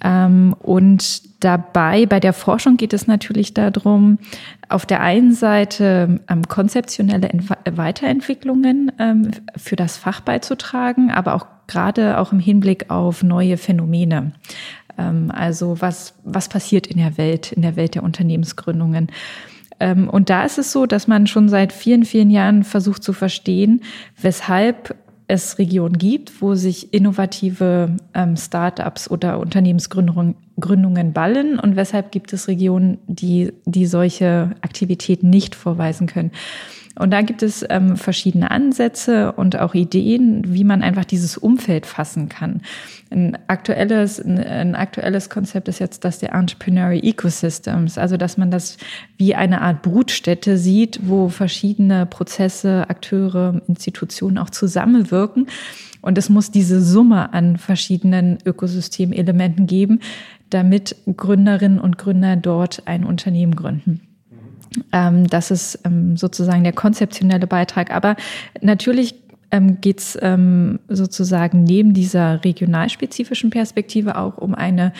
Ähm, 0.03 0.55
und 0.59 1.43
dabei, 1.43 2.05
bei 2.05 2.19
der 2.19 2.33
Forschung 2.33 2.77
geht 2.77 2.93
es 2.93 3.05
natürlich 3.05 3.53
darum, 3.53 4.17
auf 4.69 4.85
der 4.85 5.01
einen 5.01 5.33
Seite 5.33 6.21
ähm, 6.29 6.47
konzeptionelle 6.47 7.29
Weiterentwicklungen 7.69 8.91
ähm, 8.97 9.31
für 9.55 9.75
das 9.75 9.97
Fach 9.97 10.21
beizutragen, 10.21 11.11
aber 11.11 11.35
auch 11.35 11.45
gerade 11.67 12.17
auch 12.17 12.31
im 12.31 12.39
Hinblick 12.39 12.89
auf 12.89 13.23
neue 13.23 13.57
Phänomene. 13.57 14.31
Ähm, 14.97 15.31
also 15.33 15.81
was, 15.81 16.13
was 16.23 16.49
passiert 16.49 16.87
in 16.87 16.97
der 16.97 17.17
Welt, 17.17 17.51
in 17.51 17.61
der 17.61 17.75
Welt 17.75 17.95
der 17.95 18.03
Unternehmensgründungen. 18.03 19.07
Ähm, 19.79 20.09
und 20.09 20.29
da 20.29 20.45
ist 20.45 20.57
es 20.57 20.71
so, 20.71 20.85
dass 20.85 21.07
man 21.07 21.27
schon 21.27 21.49
seit 21.49 21.73
vielen, 21.73 22.05
vielen 22.05 22.29
Jahren 22.29 22.63
versucht 22.63 23.03
zu 23.03 23.13
verstehen, 23.13 23.81
weshalb 24.21 24.95
es 25.27 25.57
Regionen 25.57 25.97
gibt, 25.97 26.41
wo 26.41 26.53
sich 26.53 26.93
innovative 26.93 27.95
ähm, 28.13 28.35
Startups 28.35 29.09
oder 29.09 29.39
Unternehmensgründungen 29.39 30.35
Gründungen 30.59 31.13
ballen 31.13 31.59
und 31.59 31.75
weshalb 31.75 32.11
gibt 32.11 32.31
es 32.33 32.47
Regionen, 32.47 32.99
die, 33.07 33.53
die 33.65 33.85
solche 33.87 34.51
Aktivitäten 34.61 35.29
nicht 35.29 35.55
vorweisen 35.55 36.07
können. 36.07 36.31
Und 36.99 37.09
da 37.11 37.21
gibt 37.21 37.41
es 37.41 37.65
ähm, 37.69 37.97
verschiedene 37.97 38.51
Ansätze 38.51 39.31
und 39.31 39.57
auch 39.57 39.73
Ideen, 39.73 40.43
wie 40.53 40.63
man 40.63 40.83
einfach 40.83 41.05
dieses 41.05 41.37
Umfeld 41.37 41.87
fassen 41.87 42.29
kann. 42.29 42.61
Ein 43.13 43.37
aktuelles, 43.45 44.19
ein, 44.19 44.39
ein 44.39 44.75
aktuelles 44.75 45.29
Konzept 45.29 45.67
ist 45.67 45.79
jetzt 45.79 46.03
das 46.03 46.17
der 46.17 46.33
Entrepreneurial 46.33 47.05
Ecosystems, 47.05 47.99
also 47.99 48.17
dass 48.17 48.37
man 48.37 48.49
das 48.49 48.77
wie 49.17 49.35
eine 49.35 49.61
Art 49.61 49.83
Brutstätte 49.83 50.57
sieht, 50.57 51.01
wo 51.03 51.29
verschiedene 51.29 52.07
Prozesse, 52.07 52.89
Akteure, 52.89 53.61
Institutionen 53.67 54.39
auch 54.39 54.49
zusammenwirken. 54.49 55.47
Und 56.01 56.17
es 56.17 56.29
muss 56.29 56.49
diese 56.49 56.81
Summe 56.81 57.33
an 57.33 57.57
verschiedenen 57.57 58.39
Ökosystemelementen 58.45 59.67
geben, 59.67 59.99
damit 60.49 60.95
Gründerinnen 61.15 61.79
und 61.79 61.97
Gründer 61.97 62.35
dort 62.35 62.83
ein 62.85 63.05
Unternehmen 63.05 63.55
gründen. 63.55 64.01
Ähm, 64.91 65.27
das 65.27 65.51
ist 65.51 65.79
ähm, 65.85 66.17
sozusagen 66.17 66.63
der 66.63 66.73
konzeptionelle 66.73 67.47
Beitrag. 67.47 67.91
Aber 67.91 68.15
natürlich 68.61 69.22
ähm, 69.53 69.79
geht 69.79 69.99
es 69.99 70.17
ähm, 70.21 70.79
sozusagen 70.89 71.63
neben 71.63 71.93
dieser 71.93 72.43
regionalspezifischen 72.43 73.51
Perspektive 73.51 74.17
auch 74.17 74.39
um 74.39 74.55
eine 74.55 74.93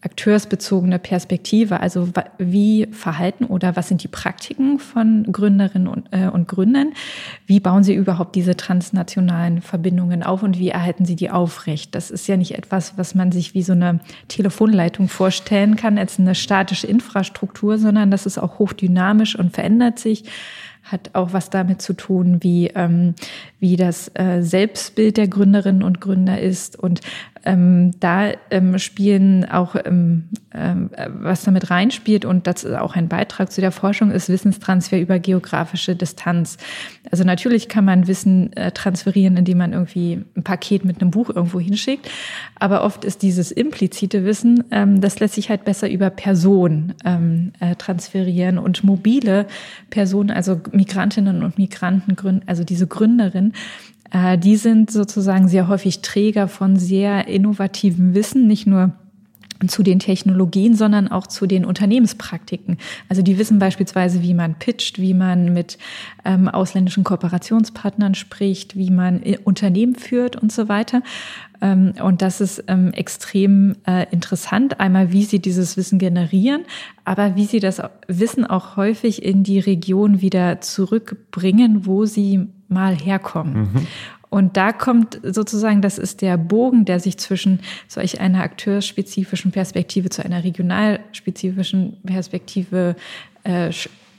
akteursbezogene 0.00 1.00
Perspektive. 1.00 1.80
Also 1.80 2.10
wie 2.38 2.86
verhalten 2.92 3.44
oder 3.44 3.74
was 3.74 3.88
sind 3.88 4.04
die 4.04 4.08
Praktiken 4.08 4.78
von 4.78 5.26
Gründerinnen 5.32 5.88
und, 5.88 6.06
äh, 6.12 6.28
und 6.28 6.46
Gründern? 6.46 6.92
Wie 7.46 7.58
bauen 7.58 7.82
sie 7.82 7.94
überhaupt 7.94 8.36
diese 8.36 8.56
transnationalen 8.56 9.60
Verbindungen 9.60 10.22
auf 10.22 10.44
und 10.44 10.60
wie 10.60 10.68
erhalten 10.68 11.04
sie 11.04 11.16
die 11.16 11.30
aufrecht? 11.30 11.96
Das 11.96 12.12
ist 12.12 12.28
ja 12.28 12.36
nicht 12.36 12.56
etwas, 12.56 12.96
was 12.96 13.16
man 13.16 13.32
sich 13.32 13.54
wie 13.54 13.62
so 13.62 13.72
eine 13.72 13.98
Telefonleitung 14.28 15.08
vorstellen 15.08 15.74
kann 15.74 15.98
als 15.98 16.20
eine 16.20 16.36
statische 16.36 16.86
Infrastruktur, 16.86 17.76
sondern 17.76 18.12
das 18.12 18.26
ist 18.26 18.38
auch 18.38 18.60
hochdynamisch 18.60 19.36
und 19.36 19.52
verändert 19.52 19.98
sich 19.98 20.24
hat 20.86 21.10
auch 21.14 21.32
was 21.32 21.50
damit 21.50 21.82
zu 21.82 21.94
tun, 21.94 22.38
wie, 22.42 22.68
ähm, 22.68 23.14
wie 23.58 23.76
das 23.76 24.10
äh, 24.14 24.40
Selbstbild 24.40 25.16
der 25.16 25.28
Gründerinnen 25.28 25.82
und 25.82 26.00
Gründer 26.00 26.40
ist. 26.40 26.78
Und 26.78 27.00
ähm, 27.46 27.92
da 28.00 28.32
ähm, 28.50 28.78
spielen 28.78 29.48
auch, 29.48 29.76
ähm, 29.84 30.24
ähm, 30.52 30.90
was 31.08 31.44
damit 31.44 31.70
reinspielt, 31.70 32.24
und 32.24 32.46
das 32.46 32.64
ist 32.64 32.74
auch 32.74 32.96
ein 32.96 33.08
Beitrag 33.08 33.52
zu 33.52 33.60
der 33.60 33.70
Forschung, 33.70 34.10
ist 34.10 34.28
Wissenstransfer 34.28 34.98
über 34.98 35.18
geografische 35.20 35.94
Distanz. 35.94 36.58
Also 37.10 37.22
natürlich 37.24 37.68
kann 37.68 37.84
man 37.84 38.08
Wissen 38.08 38.52
äh, 38.54 38.72
transferieren, 38.72 39.36
indem 39.36 39.58
man 39.58 39.72
irgendwie 39.72 40.24
ein 40.36 40.42
Paket 40.42 40.84
mit 40.84 41.00
einem 41.00 41.12
Buch 41.12 41.30
irgendwo 41.30 41.60
hinschickt. 41.60 42.10
Aber 42.56 42.82
oft 42.82 43.04
ist 43.04 43.22
dieses 43.22 43.52
implizite 43.52 44.24
Wissen, 44.24 44.64
ähm, 44.72 45.00
das 45.00 45.20
lässt 45.20 45.34
sich 45.34 45.48
halt 45.48 45.64
besser 45.64 45.88
über 45.88 46.10
Personen 46.10 46.94
ähm, 47.04 47.52
äh, 47.60 47.76
transferieren 47.76 48.58
und 48.58 48.82
mobile 48.82 49.46
Personen, 49.90 50.32
also 50.32 50.60
Migrantinnen 50.72 51.44
und 51.44 51.58
Migranten, 51.58 52.42
also 52.46 52.64
diese 52.64 52.88
Gründerin, 52.88 53.52
äh, 53.52 53.52
die 54.38 54.56
sind 54.56 54.90
sozusagen 54.90 55.48
sehr 55.48 55.68
häufig 55.68 56.00
Träger 56.00 56.48
von 56.48 56.76
sehr 56.76 57.28
innovativem 57.28 58.14
Wissen, 58.14 58.46
nicht 58.46 58.66
nur 58.66 58.92
zu 59.66 59.82
den 59.82 59.98
Technologien, 59.98 60.74
sondern 60.74 61.08
auch 61.08 61.26
zu 61.26 61.46
den 61.46 61.64
Unternehmenspraktiken. 61.64 62.78
Also 63.08 63.22
die 63.22 63.38
wissen 63.38 63.58
beispielsweise, 63.58 64.22
wie 64.22 64.34
man 64.34 64.54
pitcht, 64.54 64.98
wie 64.98 65.14
man 65.14 65.52
mit 65.52 65.78
ähm, 66.24 66.48
ausländischen 66.48 67.04
Kooperationspartnern 67.04 68.14
spricht, 68.14 68.76
wie 68.76 68.90
man 68.90 69.22
äh, 69.22 69.38
Unternehmen 69.42 69.94
führt 69.94 70.36
und 70.36 70.52
so 70.52 70.68
weiter. 70.68 71.02
Ähm, 71.60 71.94
und 72.02 72.22
das 72.22 72.40
ist 72.40 72.64
ähm, 72.68 72.92
extrem 72.92 73.76
äh, 73.86 74.06
interessant, 74.10 74.80
einmal 74.80 75.12
wie 75.12 75.24
sie 75.24 75.38
dieses 75.38 75.76
Wissen 75.76 75.98
generieren, 75.98 76.64
aber 77.04 77.36
wie 77.36 77.46
sie 77.46 77.60
das 77.60 77.80
Wissen 78.08 78.44
auch 78.44 78.76
häufig 78.76 79.22
in 79.22 79.42
die 79.42 79.58
Region 79.58 80.20
wieder 80.20 80.60
zurückbringen, 80.60 81.86
wo 81.86 82.04
sie 82.04 82.48
mal 82.68 82.94
herkommen. 82.94 83.54
Mhm. 83.72 83.86
Und 84.28 84.56
da 84.56 84.72
kommt 84.72 85.20
sozusagen, 85.22 85.82
das 85.82 85.98
ist 85.98 86.20
der 86.22 86.36
Bogen, 86.36 86.84
der 86.84 87.00
sich 87.00 87.18
zwischen 87.18 87.60
solch 87.88 88.20
einer 88.20 88.42
akteursspezifischen 88.42 89.52
Perspektive 89.52 90.10
zu 90.10 90.24
einer 90.24 90.44
regionalspezifischen 90.44 91.98
Perspektive 92.04 92.96
äh, 93.44 93.70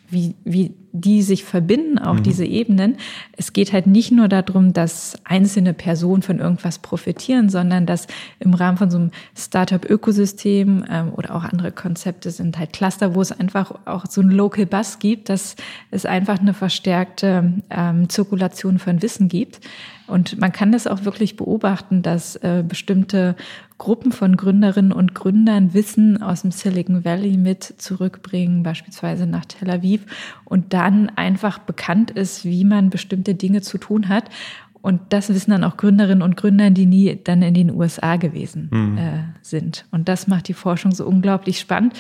wie, 0.10 0.36
wie 0.46 0.74
die 0.94 1.22
sich 1.22 1.44
verbinden, 1.44 2.00
auch 2.00 2.16
mhm. 2.16 2.24
diese 2.24 2.46
Ebenen. 2.46 2.98
Es 3.34 3.54
geht 3.54 3.74
halt 3.74 3.88
nicht 3.88 4.12
nur 4.12 4.28
darum, 4.28 4.74
dass 4.74 5.18
einzelne 5.26 5.74
Personen 5.74 6.22
von 6.22 6.40
irgendwas 6.40 6.80
profitieren, 6.80 7.50
sondern 7.50 7.86
dass 7.86 8.08
im 8.40 8.54
Rahmen 8.54 8.78
von 8.78 8.90
so 8.90 8.98
einem 8.98 9.12
Startup-Ökosystem 9.36 10.86
ähm, 10.90 11.14
oder 11.14 11.36
auch 11.36 11.44
andere 11.44 11.72
Konzepte 11.72 12.32
sind 12.32 12.58
halt 12.58 12.74
Cluster, 12.74 13.16
wo 13.16 13.22
es 13.22 13.32
einfach 13.32 13.74
auch 13.86 14.06
so 14.10 14.22
ein 14.22 14.30
Local 14.30 14.66
Bus 14.66 15.00
gibt, 15.00 15.30
dass 15.30 15.56
es 15.92 16.06
einfach 16.06 16.40
eine 16.40 16.54
verstärkte 16.54 17.54
ähm, 17.70 18.10
Zirkulation 18.10 18.80
von 18.80 19.02
Wissen 19.02 19.28
gibt. 19.28 19.60
Und 20.08 20.40
man 20.40 20.52
kann 20.52 20.72
das 20.72 20.88
auch 20.88 21.04
wirklich 21.04 21.36
beobachten, 21.36 22.02
dass 22.02 22.38
äh, 22.38 22.64
bestimmte 22.68 23.36
Gruppen 23.78 24.12
von 24.12 24.38
Gründerinnen 24.38 24.92
und 24.92 25.14
Gründern 25.14 25.74
Wissen 25.74 26.24
aus 26.24 26.42
dem 26.42 26.52
Silicon 26.52 27.06
Valley 27.06 27.38
mit 27.38 27.64
zurückbringen, 27.64 28.64
beispielsweise 28.64 29.28
nach 29.28 29.46
Tel 29.46 29.70
Aviv, 29.70 30.06
und 30.46 30.74
dann 30.74 31.10
einfach 31.10 31.60
bekannt 31.60 32.12
ist, 32.12 32.46
wie 32.46 32.64
man 32.64 32.90
bestimmte 32.90 33.36
Dinge 33.36 33.62
zu 33.62 33.78
tun 33.78 34.10
hat. 34.10 34.30
Und 34.82 35.02
das 35.10 35.30
wissen 35.30 35.52
dann 35.52 35.66
auch 35.66 35.76
Gründerinnen 35.76 36.22
und 36.22 36.38
Gründer, 36.38 36.70
die 36.70 36.86
nie 36.86 37.20
dann 37.22 37.42
in 37.42 37.54
den 37.54 37.72
USA 37.72 38.16
gewesen 38.16 38.70
mhm. 38.72 38.98
äh, 38.98 39.24
sind. 39.42 39.86
Und 39.92 40.08
das 40.08 40.28
macht 40.28 40.48
die 40.48 40.54
Forschung 40.54 40.94
so 40.94 41.06
unglaublich 41.06 41.60
spannend. 41.60 41.94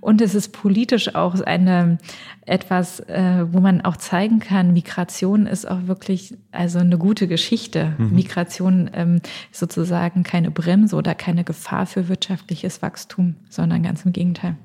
Und 0.00 0.22
es 0.22 0.34
ist 0.34 0.52
politisch 0.52 1.14
auch 1.14 1.38
eine 1.40 1.98
etwas, 2.46 3.00
äh, 3.00 3.46
wo 3.50 3.60
man 3.60 3.82
auch 3.82 3.96
zeigen 3.96 4.40
kann, 4.40 4.72
Migration 4.72 5.46
ist 5.46 5.70
auch 5.70 5.86
wirklich 5.86 6.34
also 6.52 6.78
eine 6.78 6.96
gute 6.96 7.28
Geschichte. 7.28 7.92
Mhm. 7.98 8.14
Migration 8.14 8.90
ähm, 8.94 9.20
ist 9.52 9.60
sozusagen 9.60 10.22
keine 10.22 10.50
Bremse 10.50 10.96
oder 10.96 11.14
keine 11.14 11.44
Gefahr 11.44 11.86
für 11.86 12.08
wirtschaftliches 12.08 12.82
Wachstum, 12.82 13.36
sondern 13.50 13.82
ganz 13.82 14.04
im 14.04 14.12
Gegenteil. 14.12 14.56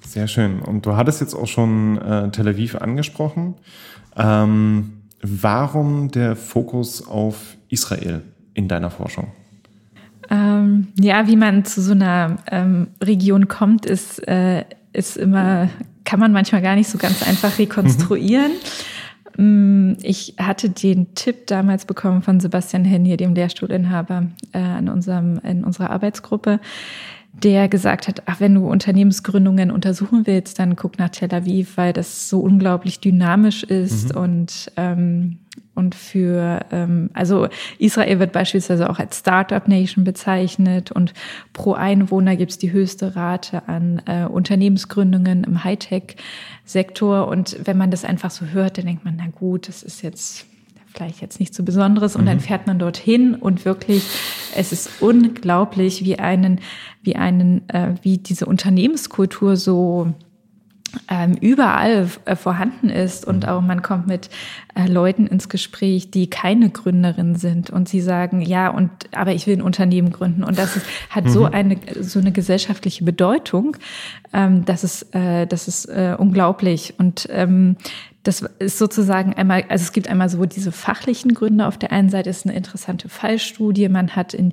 Sehr 0.00 0.28
schön. 0.28 0.60
Und 0.60 0.86
du 0.86 0.96
hattest 0.96 1.20
jetzt 1.20 1.34
auch 1.34 1.48
schon 1.48 1.98
äh, 1.98 2.30
Tel 2.30 2.48
Aviv 2.48 2.76
angesprochen. 2.76 3.56
Ähm, 4.16 5.02
warum 5.20 6.10
der 6.12 6.36
Fokus 6.36 7.06
auf 7.06 7.56
Israel 7.68 8.22
in 8.54 8.68
deiner 8.68 8.90
Forschung? 8.90 9.32
Ähm, 10.30 10.88
ja, 10.98 11.26
wie 11.26 11.36
man 11.36 11.64
zu 11.64 11.80
so 11.80 11.92
einer 11.92 12.36
ähm, 12.50 12.88
Region 13.02 13.48
kommt, 13.48 13.86
ist, 13.86 14.26
äh, 14.26 14.64
ist 14.92 15.16
immer, 15.16 15.68
kann 16.04 16.20
man 16.20 16.32
manchmal 16.32 16.62
gar 16.62 16.74
nicht 16.74 16.88
so 16.88 16.98
ganz 16.98 17.22
einfach 17.26 17.58
rekonstruieren. 17.58 18.52
Mhm. 18.52 19.96
Ich 20.02 20.34
hatte 20.38 20.70
den 20.70 21.14
Tipp 21.14 21.46
damals 21.46 21.84
bekommen 21.84 22.22
von 22.22 22.40
Sebastian 22.40 22.84
Hennier, 22.84 23.16
dem 23.16 23.34
Lehrstuhlinhaber 23.34 24.28
äh, 24.52 24.78
in, 24.78 24.88
unserem, 24.88 25.38
in 25.40 25.64
unserer 25.64 25.90
Arbeitsgruppe, 25.90 26.58
der 27.32 27.68
gesagt 27.68 28.08
hat, 28.08 28.22
ach, 28.26 28.40
wenn 28.40 28.54
du 28.54 28.66
Unternehmensgründungen 28.66 29.70
untersuchen 29.70 30.26
willst, 30.26 30.58
dann 30.58 30.74
guck 30.74 30.98
nach 30.98 31.10
Tel 31.10 31.34
Aviv, 31.34 31.76
weil 31.76 31.92
das 31.92 32.30
so 32.30 32.40
unglaublich 32.40 33.00
dynamisch 33.00 33.62
ist 33.62 34.14
mhm. 34.14 34.20
und 34.20 34.72
ähm, 34.76 35.38
und 35.76 35.94
für, 35.94 36.64
ähm, 36.72 37.10
also 37.12 37.48
Israel 37.78 38.18
wird 38.18 38.32
beispielsweise 38.32 38.88
auch 38.88 38.98
als 38.98 39.18
Startup 39.18 39.68
Nation 39.68 40.04
bezeichnet 40.04 40.90
und 40.90 41.12
pro 41.52 41.74
Einwohner 41.74 42.34
gibt 42.34 42.52
es 42.52 42.58
die 42.58 42.72
höchste 42.72 43.14
Rate 43.14 43.68
an 43.68 44.00
äh, 44.06 44.24
Unternehmensgründungen 44.24 45.44
im 45.44 45.64
Hightech-Sektor. 45.64 47.28
Und 47.28 47.58
wenn 47.64 47.76
man 47.76 47.90
das 47.90 48.06
einfach 48.06 48.30
so 48.30 48.46
hört, 48.46 48.78
dann 48.78 48.86
denkt 48.86 49.04
man, 49.04 49.16
na 49.18 49.26
gut, 49.28 49.68
das 49.68 49.82
ist 49.82 50.02
jetzt 50.02 50.46
vielleicht 50.94 51.20
jetzt 51.20 51.40
nichts 51.40 51.56
so 51.58 51.62
Besonderes. 51.62 52.16
Und 52.16 52.22
mhm. 52.22 52.28
dann 52.28 52.40
fährt 52.40 52.66
man 52.66 52.78
dorthin 52.78 53.34
und 53.34 53.66
wirklich, 53.66 54.02
es 54.56 54.72
ist 54.72 55.02
unglaublich, 55.02 56.04
wie 56.04 56.18
einen, 56.18 56.60
wie 57.02 57.16
einen, 57.16 57.68
äh, 57.68 57.94
wie 58.00 58.16
diese 58.16 58.46
Unternehmenskultur 58.46 59.56
so 59.56 60.14
überall 61.40 62.08
äh, 62.24 62.36
vorhanden 62.36 62.88
ist 62.88 63.26
und 63.26 63.44
mhm. 63.44 63.48
auch 63.48 63.60
man 63.60 63.82
kommt 63.82 64.06
mit 64.06 64.30
äh, 64.74 64.86
Leuten 64.86 65.26
ins 65.26 65.48
Gespräch, 65.48 66.10
die 66.10 66.28
keine 66.28 66.70
Gründerin 66.70 67.36
sind 67.36 67.70
und 67.70 67.88
sie 67.88 68.00
sagen, 68.00 68.40
ja, 68.40 68.68
und 68.68 68.90
aber 69.12 69.32
ich 69.32 69.46
will 69.46 69.56
ein 69.56 69.62
Unternehmen 69.62 70.10
gründen 70.10 70.44
und 70.44 70.58
das 70.58 70.76
ist, 70.76 70.86
hat 71.10 71.24
mhm. 71.24 71.28
so 71.30 71.44
eine 71.44 71.76
so 72.00 72.18
eine 72.18 72.32
gesellschaftliche 72.32 73.04
Bedeutung, 73.04 73.76
ähm, 74.32 74.64
das 74.64 74.84
ist 74.84 75.14
äh, 75.14 75.46
das 75.46 75.68
ist 75.68 75.86
äh, 75.86 76.16
unglaublich 76.18 76.94
und 76.98 77.28
ähm, 77.30 77.76
das 78.26 78.42
ist 78.58 78.78
sozusagen 78.78 79.34
einmal, 79.34 79.64
also 79.68 79.84
es 79.84 79.92
gibt 79.92 80.08
einmal 80.08 80.28
so 80.28 80.44
diese 80.46 80.72
fachlichen 80.72 81.32
Gründe. 81.32 81.66
Auf 81.66 81.78
der 81.78 81.92
einen 81.92 82.08
Seite 82.08 82.28
ist 82.28 82.44
eine 82.44 82.56
interessante 82.56 83.08
Fallstudie. 83.08 83.88
Man 83.88 84.16
hat 84.16 84.34
in 84.34 84.52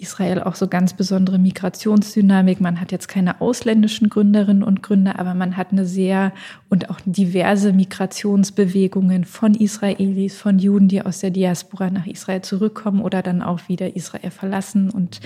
Israel 0.00 0.42
auch 0.42 0.54
so 0.54 0.68
ganz 0.68 0.94
besondere 0.94 1.38
Migrationsdynamik. 1.38 2.60
Man 2.60 2.80
hat 2.80 2.92
jetzt 2.92 3.08
keine 3.08 3.40
ausländischen 3.40 4.08
Gründerinnen 4.08 4.62
und 4.62 4.82
Gründer, 4.82 5.18
aber 5.18 5.34
man 5.34 5.56
hat 5.56 5.72
eine 5.72 5.84
sehr 5.84 6.32
und 6.68 6.90
auch 6.90 6.98
diverse 7.04 7.72
Migrationsbewegungen 7.72 9.24
von 9.24 9.54
Israelis, 9.54 10.36
von 10.36 10.58
Juden, 10.58 10.88
die 10.88 11.02
aus 11.02 11.20
der 11.20 11.30
Diaspora 11.30 11.90
nach 11.90 12.06
Israel 12.06 12.42
zurückkommen 12.42 13.02
oder 13.02 13.22
dann 13.22 13.42
auch 13.42 13.68
wieder 13.68 13.96
Israel 13.96 14.30
verlassen 14.30 14.90
und 14.90 15.20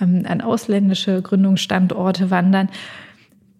ähm, 0.00 0.24
an 0.26 0.40
ausländische 0.40 1.20
Gründungsstandorte 1.22 2.30
wandern. 2.30 2.68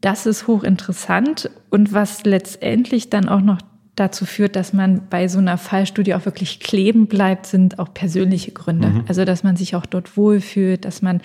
Das 0.00 0.26
ist 0.26 0.46
hochinteressant 0.46 1.50
und 1.70 1.92
was 1.92 2.24
letztendlich 2.24 3.10
dann 3.10 3.28
auch 3.28 3.40
noch 3.40 3.58
dazu 3.96 4.26
führt, 4.26 4.56
dass 4.56 4.72
man 4.72 5.08
bei 5.08 5.26
so 5.26 5.38
einer 5.38 5.58
Fallstudie 5.58 6.14
auch 6.14 6.26
wirklich 6.26 6.60
kleben 6.60 7.06
bleibt, 7.06 7.46
sind 7.46 7.78
auch 7.78 7.92
persönliche 7.92 8.52
Gründe. 8.52 8.88
Mhm. 8.88 9.04
Also, 9.08 9.24
dass 9.24 9.42
man 9.42 9.56
sich 9.56 9.74
auch 9.74 9.86
dort 9.86 10.16
wohlfühlt, 10.16 10.84
dass 10.84 11.02
man 11.02 11.20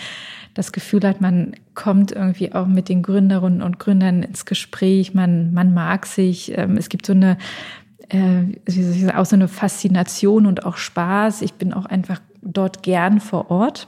das 0.54 0.72
Gefühl 0.72 1.02
hat, 1.04 1.22
man 1.22 1.54
kommt 1.76 2.12
irgendwie 2.12 2.54
auch 2.54 2.68
mit 2.68 2.90
den 2.90 3.04
Gründerinnen 3.04 3.62
und 3.62 3.78
Gründern 3.78 4.24
ins 4.24 4.46
Gespräch, 4.46 5.14
man, 5.14 5.54
man 5.54 5.74
mag 5.74 6.06
sich. 6.06 6.58
Ähm, 6.58 6.78
es 6.78 6.90
gibt 6.90 7.06
so 7.06 7.14
eine, 7.14 7.38
äh, 8.10 9.12
auch 9.16 9.26
so 9.26 9.36
eine 9.36 9.48
Faszination 9.48 10.46
und 10.46 10.66
auch 10.66 10.78
Spaß. 10.78 11.42
Ich 11.42 11.54
bin 11.54 11.74
auch 11.74 11.86
einfach 11.86 12.20
dort 12.42 12.84
gern 12.84 13.20
vor 13.20 13.52
Ort 13.52 13.88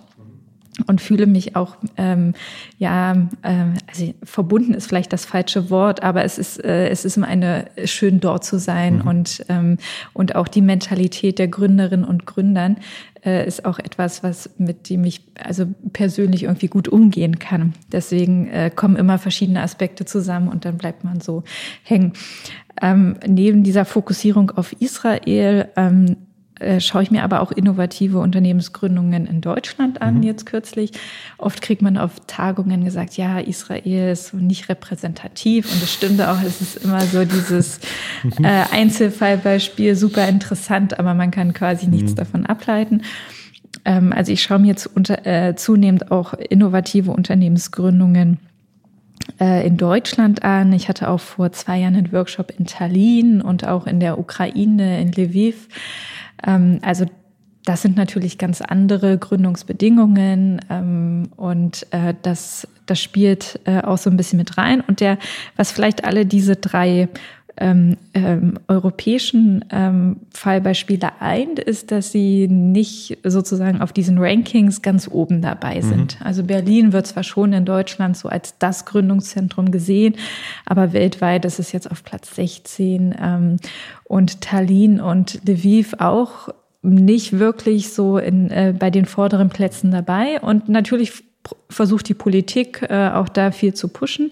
und 0.87 1.01
fühle 1.01 1.27
mich 1.27 1.55
auch 1.55 1.77
ähm, 1.97 2.33
ja 2.77 3.13
ähm, 3.43 3.73
also 3.87 4.13
verbunden 4.23 4.73
ist 4.73 4.87
vielleicht 4.87 5.13
das 5.13 5.25
falsche 5.25 5.69
Wort, 5.69 6.03
aber 6.03 6.23
es 6.23 6.37
ist 6.37 6.63
äh, 6.63 6.89
es 6.89 7.05
ist 7.05 7.17
immer 7.17 7.27
eine 7.27 7.65
schön 7.85 8.19
dort 8.19 8.43
zu 8.43 8.57
sein 8.57 8.97
mhm. 8.97 9.07
und 9.07 9.45
ähm, 9.49 9.77
und 10.13 10.35
auch 10.35 10.47
die 10.47 10.61
Mentalität 10.61 11.39
der 11.39 11.47
Gründerinnen 11.47 12.05
und 12.05 12.25
Gründern 12.25 12.77
äh, 13.25 13.47
ist 13.47 13.65
auch 13.65 13.79
etwas, 13.79 14.23
was 14.23 14.49
mit 14.57 14.89
dem 14.89 15.03
ich 15.05 15.21
also 15.41 15.67
persönlich 15.93 16.43
irgendwie 16.43 16.67
gut 16.67 16.87
umgehen 16.87 17.39
kann. 17.39 17.73
Deswegen 17.91 18.49
äh, 18.49 18.71
kommen 18.73 18.95
immer 18.95 19.17
verschiedene 19.17 19.61
Aspekte 19.61 20.05
zusammen 20.05 20.47
und 20.47 20.65
dann 20.65 20.77
bleibt 20.77 21.03
man 21.03 21.21
so 21.21 21.43
hängen. 21.83 22.13
Ähm, 22.81 23.17
neben 23.27 23.63
dieser 23.63 23.85
Fokussierung 23.85 24.51
auf 24.51 24.73
Israel 24.79 25.69
ähm, 25.75 26.17
äh, 26.63 26.81
schaue 26.81 27.03
ich 27.03 27.11
mir 27.11 27.23
aber 27.23 27.41
auch 27.41 27.51
innovative 27.51 28.19
Unternehmensgründungen 28.19 29.27
in 29.27 29.41
Deutschland 29.41 30.01
an, 30.01 30.17
mhm. 30.17 30.23
jetzt 30.23 30.45
kürzlich. 30.45 30.91
Oft 31.37 31.61
kriegt 31.61 31.81
man 31.81 31.97
auf 31.97 32.13
Tagungen 32.27 32.83
gesagt, 32.83 33.17
ja, 33.17 33.39
Israel 33.39 34.11
ist 34.11 34.33
nicht 34.33 34.69
repräsentativ 34.69 35.71
und 35.71 35.81
das 35.81 35.93
stimmt 35.93 36.21
auch. 36.21 36.41
Es 36.41 36.61
ist 36.61 36.83
immer 36.83 37.01
so 37.01 37.25
dieses 37.25 37.79
mhm. 38.23 38.45
äh, 38.45 38.63
Einzelfallbeispiel, 38.71 39.95
super 39.95 40.27
interessant, 40.27 40.99
aber 40.99 41.13
man 41.13 41.31
kann 41.31 41.53
quasi 41.53 41.87
nichts 41.87 42.11
mhm. 42.11 42.15
davon 42.15 42.45
ableiten. 42.45 43.03
Ähm, 43.85 44.13
also 44.13 44.31
ich 44.31 44.41
schaue 44.41 44.59
mir 44.59 44.75
zu, 44.75 44.89
unter, 44.93 45.25
äh, 45.25 45.55
zunehmend 45.55 46.11
auch 46.11 46.33
innovative 46.33 47.11
Unternehmensgründungen 47.11 48.33
äh, 48.33 48.52
in 49.39 49.77
Deutschland 49.77 50.43
an. 50.43 50.73
Ich 50.73 50.89
hatte 50.89 51.09
auch 51.09 51.19
vor 51.19 51.51
zwei 51.53 51.79
Jahren 51.79 51.95
einen 51.95 52.11
Workshop 52.11 52.51
in 52.57 52.65
Tallinn 52.65 53.41
und 53.41 53.65
auch 53.65 53.87
in 53.87 53.99
der 53.99 54.19
Ukraine, 54.19 54.99
in 55.01 55.11
Lviv. 55.11 55.69
Ähm, 56.45 56.79
also 56.81 57.05
das 57.65 57.81
sind 57.81 57.95
natürlich 57.95 58.37
ganz 58.37 58.61
andere 58.61 59.17
Gründungsbedingungen 59.17 60.61
ähm, 60.69 61.29
und 61.37 61.87
äh, 61.91 62.13
das, 62.21 62.67
das 62.85 63.01
spielt 63.01 63.59
äh, 63.65 63.81
auch 63.81 63.97
so 63.97 64.09
ein 64.09 64.17
bisschen 64.17 64.37
mit 64.37 64.57
rein. 64.57 64.81
Und 64.81 64.99
der, 64.99 65.17
was 65.55 65.71
vielleicht 65.71 66.03
alle 66.03 66.25
diese 66.25 66.57
drei 66.57 67.07
ähm, 67.57 67.97
ähm, 68.13 68.59
europäischen 68.67 69.63
ähm, 69.71 70.17
Fallbeispiele 70.33 71.21
eint, 71.21 71.59
ist, 71.59 71.91
dass 71.91 72.11
sie 72.11 72.47
nicht 72.47 73.19
sozusagen 73.23 73.81
auf 73.81 73.93
diesen 73.93 74.17
Rankings 74.17 74.81
ganz 74.81 75.07
oben 75.07 75.41
dabei 75.41 75.75
mhm. 75.75 75.81
sind. 75.81 76.19
Mhm. 76.19 76.25
Also 76.25 76.43
Berlin 76.43 76.93
wird 76.93 77.07
zwar 77.07 77.23
schon 77.23 77.53
in 77.53 77.65
Deutschland 77.65 78.17
so 78.17 78.27
als 78.27 78.57
das 78.57 78.85
Gründungszentrum 78.85 79.71
gesehen, 79.71 80.15
aber 80.65 80.93
weltweit 80.93 81.45
ist 81.45 81.59
es 81.59 81.71
jetzt 81.71 81.89
auf 81.89 82.03
Platz 82.03 82.35
16 82.35 83.15
ähm, 83.21 83.57
und 84.03 84.41
Tallinn 84.41 84.99
und 84.99 85.41
Lviv 85.45 85.95
auch 85.99 86.49
nicht 86.81 87.39
wirklich 87.39 87.93
so 87.93 88.17
in, 88.17 88.51
äh, 88.51 88.73
bei 88.77 88.89
den 88.89 89.05
vorderen 89.05 89.49
Plätzen 89.49 89.91
dabei. 89.91 90.41
Und 90.41 90.69
natürlich 90.69 91.23
versucht 91.69 92.09
die 92.09 92.13
Politik 92.13 92.85
äh, 92.89 93.09
auch 93.09 93.29
da 93.29 93.51
viel 93.51 93.73
zu 93.73 93.87
pushen. 93.87 94.31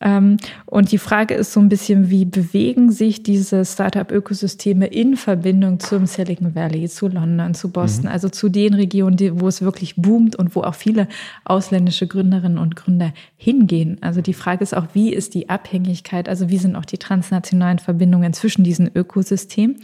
Ähm, 0.00 0.36
und 0.66 0.92
die 0.92 0.98
Frage 0.98 1.34
ist 1.34 1.52
so 1.52 1.60
ein 1.60 1.68
bisschen, 1.68 2.10
wie 2.10 2.24
bewegen 2.24 2.90
sich 2.90 3.22
diese 3.22 3.64
Startup-Ökosysteme 3.64 4.86
in 4.86 5.16
Verbindung 5.16 5.80
zum 5.80 6.06
Silicon 6.06 6.54
Valley, 6.54 6.88
zu 6.88 7.08
London, 7.08 7.54
zu 7.54 7.70
Boston, 7.70 8.06
mhm. 8.06 8.12
also 8.12 8.28
zu 8.28 8.48
den 8.48 8.74
Regionen, 8.74 9.40
wo 9.40 9.48
es 9.48 9.62
wirklich 9.62 9.96
boomt 9.96 10.36
und 10.36 10.54
wo 10.54 10.62
auch 10.62 10.74
viele 10.74 11.08
ausländische 11.44 12.06
Gründerinnen 12.06 12.58
und 12.58 12.76
Gründer 12.76 13.12
hingehen. 13.36 13.98
Also 14.02 14.20
die 14.20 14.34
Frage 14.34 14.62
ist 14.62 14.76
auch, 14.76 14.88
wie 14.92 15.12
ist 15.12 15.34
die 15.34 15.48
Abhängigkeit, 15.48 16.28
also 16.28 16.48
wie 16.50 16.58
sind 16.58 16.76
auch 16.76 16.84
die 16.84 16.98
transnationalen 16.98 17.78
Verbindungen 17.78 18.32
zwischen 18.32 18.64
diesen 18.64 18.90
Ökosystemen? 18.94 19.76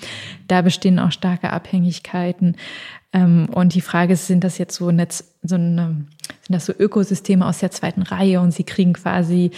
Da 0.49 0.63
bestehen 0.63 0.99
auch 0.99 1.13
starke 1.13 1.51
Abhängigkeiten. 1.51 2.57
Ähm, 3.13 3.49
und 3.53 3.75
die 3.75 3.81
Frage 3.81 4.15
ist, 4.15 4.27
sind 4.27 4.45
das 4.45 4.59
jetzt 4.59 4.77
so, 4.77 4.89
eine, 4.89 5.07
so 5.43 5.55
eine, 5.57 6.07
sind 6.47 6.55
das 6.55 6.67
so 6.67 6.73
Ökosysteme 6.79 7.47
aus 7.47 7.59
der 7.59 7.71
zweiten 7.71 8.03
Reihe 8.03 8.41
und 8.41 8.53
sie 8.53 8.65
kriegen 8.65 8.95
quasi 8.95 9.51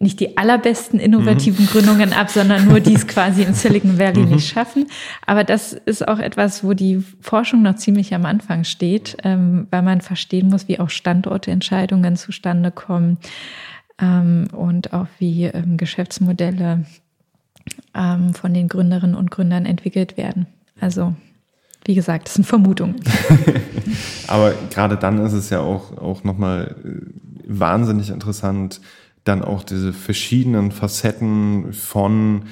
nicht 0.00 0.20
die 0.20 0.36
allerbesten 0.36 0.98
innovativen 0.98 1.64
mhm. 1.64 1.68
Gründungen 1.68 2.12
ab, 2.12 2.30
sondern 2.30 2.66
nur 2.66 2.80
die 2.80 2.94
es 2.94 3.06
quasi 3.08 3.42
im 3.42 3.54
Silicon 3.54 3.98
Valley 3.98 4.24
mhm. 4.24 4.32
nicht 4.32 4.48
schaffen. 4.48 4.86
Aber 5.26 5.44
das 5.44 5.72
ist 5.72 6.06
auch 6.06 6.18
etwas, 6.18 6.64
wo 6.64 6.74
die 6.74 7.02
Forschung 7.20 7.62
noch 7.62 7.76
ziemlich 7.76 8.14
am 8.14 8.24
Anfang 8.26 8.64
steht, 8.64 9.16
ähm, 9.24 9.66
weil 9.70 9.82
man 9.82 10.00
verstehen 10.00 10.48
muss, 10.48 10.68
wie 10.68 10.80
auch 10.80 10.90
Standortentscheidungen 10.90 12.16
zustande 12.16 12.70
kommen 12.70 13.18
ähm, 14.00 14.48
und 14.52 14.92
auch 14.92 15.06
wie 15.18 15.44
ähm, 15.44 15.76
Geschäftsmodelle 15.76 16.84
ähm, 17.94 18.34
von 18.34 18.52
den 18.52 18.68
Gründerinnen 18.68 19.16
und 19.16 19.30
Gründern 19.30 19.66
entwickelt 19.66 20.16
werden. 20.16 20.46
Also 20.80 21.14
wie 21.84 21.94
gesagt, 21.94 22.26
das 22.26 22.34
sind 22.34 22.44
Vermutungen. 22.44 22.96
Aber 24.26 24.54
gerade 24.70 24.96
dann 24.96 25.24
ist 25.24 25.32
es 25.32 25.50
ja 25.50 25.60
auch, 25.60 25.96
auch 25.98 26.24
nochmal 26.24 26.76
äh, 26.84 27.06
wahnsinnig 27.46 28.10
interessant, 28.10 28.80
dann 29.24 29.42
auch 29.42 29.62
diese 29.62 29.92
verschiedenen 29.92 30.70
Facetten 30.70 31.72
von 31.72 32.44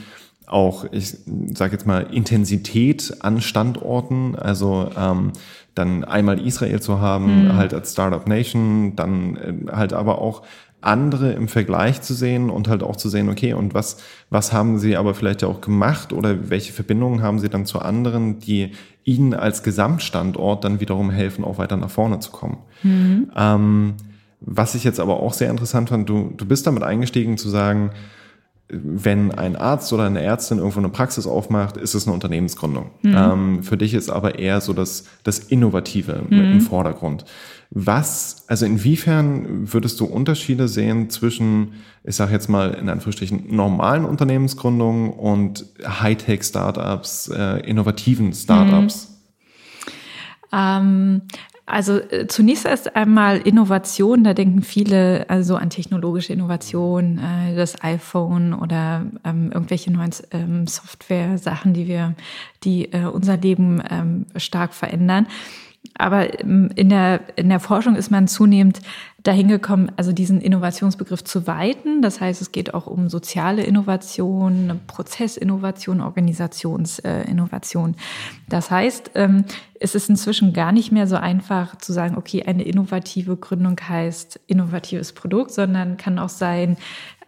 auch, 0.46 0.84
ich 0.92 1.16
sage 1.54 1.72
jetzt 1.72 1.86
mal, 1.86 2.00
Intensität 2.12 3.16
an 3.20 3.40
Standorten, 3.40 4.36
also 4.36 4.90
ähm, 4.96 5.32
dann 5.74 6.04
einmal 6.04 6.38
Israel 6.38 6.80
zu 6.80 7.00
haben, 7.00 7.44
mhm. 7.44 7.56
halt 7.56 7.72
als 7.72 7.92
Startup 7.92 8.26
Nation, 8.26 8.94
dann 8.96 9.36
äh, 9.36 9.72
halt 9.72 9.94
aber 9.94 10.20
auch 10.20 10.42
andere 10.82 11.32
im 11.32 11.48
Vergleich 11.48 12.02
zu 12.02 12.14
sehen 12.14 12.50
und 12.50 12.68
halt 12.68 12.82
auch 12.82 12.96
zu 12.96 13.08
sehen, 13.08 13.28
okay, 13.28 13.54
und 13.54 13.74
was, 13.74 13.98
was 14.30 14.52
haben 14.52 14.78
sie 14.78 14.96
aber 14.96 15.14
vielleicht 15.14 15.42
ja 15.42 15.48
auch 15.48 15.60
gemacht 15.60 16.12
oder 16.12 16.50
welche 16.50 16.72
Verbindungen 16.72 17.22
haben 17.22 17.38
sie 17.38 17.48
dann 17.48 17.66
zu 17.66 17.80
anderen, 17.80 18.38
die 18.38 18.72
ihnen 19.04 19.34
als 19.34 19.62
Gesamtstandort 19.62 20.64
dann 20.64 20.80
wiederum 20.80 21.10
helfen, 21.10 21.44
auch 21.44 21.58
weiter 21.58 21.76
nach 21.76 21.90
vorne 21.90 22.20
zu 22.20 22.30
kommen. 22.30 22.58
Mhm. 22.82 23.30
Ähm, 23.36 23.94
was 24.40 24.74
ich 24.74 24.84
jetzt 24.84 25.00
aber 25.00 25.20
auch 25.20 25.32
sehr 25.32 25.50
interessant 25.50 25.88
fand, 25.88 26.08
du, 26.08 26.32
du 26.36 26.44
bist 26.44 26.66
damit 26.66 26.82
eingestiegen 26.82 27.38
zu 27.38 27.48
sagen, 27.48 27.90
wenn 28.68 29.32
ein 29.32 29.56
Arzt 29.56 29.92
oder 29.92 30.04
eine 30.04 30.22
Ärztin 30.22 30.58
irgendwo 30.58 30.78
eine 30.78 30.88
Praxis 30.88 31.26
aufmacht, 31.26 31.76
ist 31.76 31.94
es 31.94 32.06
eine 32.06 32.14
Unternehmensgründung. 32.14 32.90
Mhm. 33.02 33.14
Ähm, 33.14 33.62
für 33.62 33.76
dich 33.76 33.92
ist 33.92 34.08
aber 34.08 34.38
eher 34.38 34.60
so 34.60 34.72
das, 34.72 35.04
das 35.24 35.38
Innovative 35.40 36.22
mhm. 36.28 36.52
im 36.52 36.60
Vordergrund. 36.60 37.24
Was, 37.70 38.44
also 38.48 38.66
inwiefern 38.66 39.72
würdest 39.72 40.00
du 40.00 40.04
Unterschiede 40.06 40.68
sehen 40.68 41.10
zwischen, 41.10 41.74
ich 42.04 42.16
sage 42.16 42.32
jetzt 42.32 42.48
mal 42.48 42.74
in 42.74 42.88
Anführungsstrichen, 42.88 43.54
normalen 43.54 44.04
Unternehmensgründungen 44.04 45.10
und 45.10 45.66
Hightech-Startups, 45.84 47.28
äh, 47.28 47.60
innovativen 47.68 48.32
Startups? 48.32 49.08
Mhm. 49.08 49.12
Ähm, 50.54 51.22
also 51.66 51.98
äh, 51.98 52.26
zunächst 52.26 52.66
erst 52.66 52.96
einmal 52.96 53.38
Innovation, 53.38 54.24
da 54.24 54.34
denken 54.34 54.62
viele 54.62 55.28
also 55.28 55.56
an 55.56 55.70
technologische 55.70 56.32
Innovation, 56.32 57.18
äh, 57.18 57.54
das 57.54 57.82
iPhone 57.84 58.52
oder 58.52 59.06
ähm, 59.24 59.52
irgendwelche 59.52 59.92
neuen 59.92 60.10
ähm, 60.32 60.66
Software-Sachen, 60.66 61.72
die 61.72 61.86
wir, 61.86 62.14
die 62.64 62.92
äh, 62.92 63.04
unser 63.04 63.36
Leben 63.36 63.82
ähm, 63.88 64.26
stark 64.36 64.74
verändern. 64.74 65.26
Aber 65.94 66.40
ähm, 66.40 66.70
in 66.74 66.88
der, 66.88 67.20
in 67.36 67.48
der 67.48 67.60
Forschung 67.60 67.96
ist 67.96 68.10
man 68.10 68.28
zunehmend 68.28 68.80
dahin 69.22 69.48
gekommen, 69.48 69.92
also 69.96 70.12
diesen 70.12 70.40
Innovationsbegriff 70.40 71.22
zu 71.22 71.46
weiten. 71.46 72.02
Das 72.02 72.20
heißt, 72.20 72.42
es 72.42 72.50
geht 72.50 72.74
auch 72.74 72.86
um 72.86 73.08
soziale 73.08 73.62
Innovation, 73.62 74.80
Prozessinnovation, 74.86 76.00
Organisationsinnovation. 76.00 77.94
Das 78.48 78.70
heißt, 78.70 79.12
ähm, 79.14 79.44
es 79.78 79.94
ist 79.94 80.08
inzwischen 80.08 80.52
gar 80.52 80.72
nicht 80.72 80.92
mehr 80.92 81.06
so 81.06 81.16
einfach 81.16 81.76
zu 81.76 81.92
sagen, 81.92 82.16
okay, 82.16 82.42
eine 82.44 82.64
innovative 82.64 83.36
Gründung 83.36 83.78
heißt 83.80 84.40
innovatives 84.46 85.12
Produkt, 85.12 85.52
sondern 85.52 85.96
kann 85.96 86.18
auch 86.18 86.28
sein, 86.28 86.76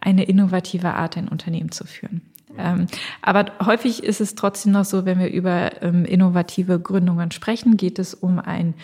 eine 0.01 0.25
innovative 0.25 0.95
Art, 0.95 1.17
ein 1.17 1.29
Unternehmen 1.29 1.71
zu 1.71 1.85
führen. 1.85 2.23
Ähm, 2.59 2.87
aber 3.23 3.47
häufig 3.65 4.03
ist 4.03 4.21
es 4.21 4.35
trotzdem 4.35 4.73
noch 4.73 4.85
so, 4.85 5.05
wenn 5.05 5.19
wir 5.19 5.31
über 5.31 5.83
ähm, 5.83 6.05
innovative 6.05 6.79
Gründungen 6.79 7.31
sprechen, 7.31 7.77
geht 7.77 7.99
es 7.99 8.15
um 8.15 8.39
ein 8.39 8.75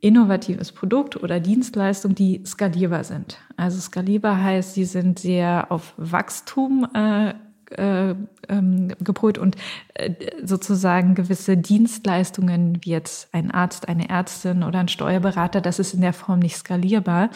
innovatives 0.00 0.72
Produkt 0.72 1.22
oder 1.22 1.38
Dienstleistung, 1.38 2.14
die 2.14 2.42
skalierbar 2.44 3.04
sind. 3.04 3.38
Also 3.56 3.78
skalierbar 3.80 4.42
heißt, 4.42 4.74
sie 4.74 4.84
sind 4.84 5.20
sehr 5.20 5.70
auf 5.70 5.94
Wachstum 5.96 6.88
äh, 6.92 7.34
äh, 7.78 8.14
ähm, 8.48 8.88
gepolt 9.00 9.38
und 9.38 9.56
äh, 9.94 10.12
sozusagen 10.42 11.14
gewisse 11.14 11.56
Dienstleistungen, 11.56 12.78
wie 12.82 12.90
jetzt 12.90 13.32
ein 13.32 13.50
Arzt, 13.50 13.88
eine 13.88 14.08
Ärztin 14.08 14.62
oder 14.62 14.80
ein 14.80 14.88
Steuerberater, 14.88 15.60
das 15.60 15.78
ist 15.78 15.94
in 15.94 16.00
der 16.00 16.12
Form 16.12 16.40
nicht 16.40 16.56
skalierbar, 16.56 17.30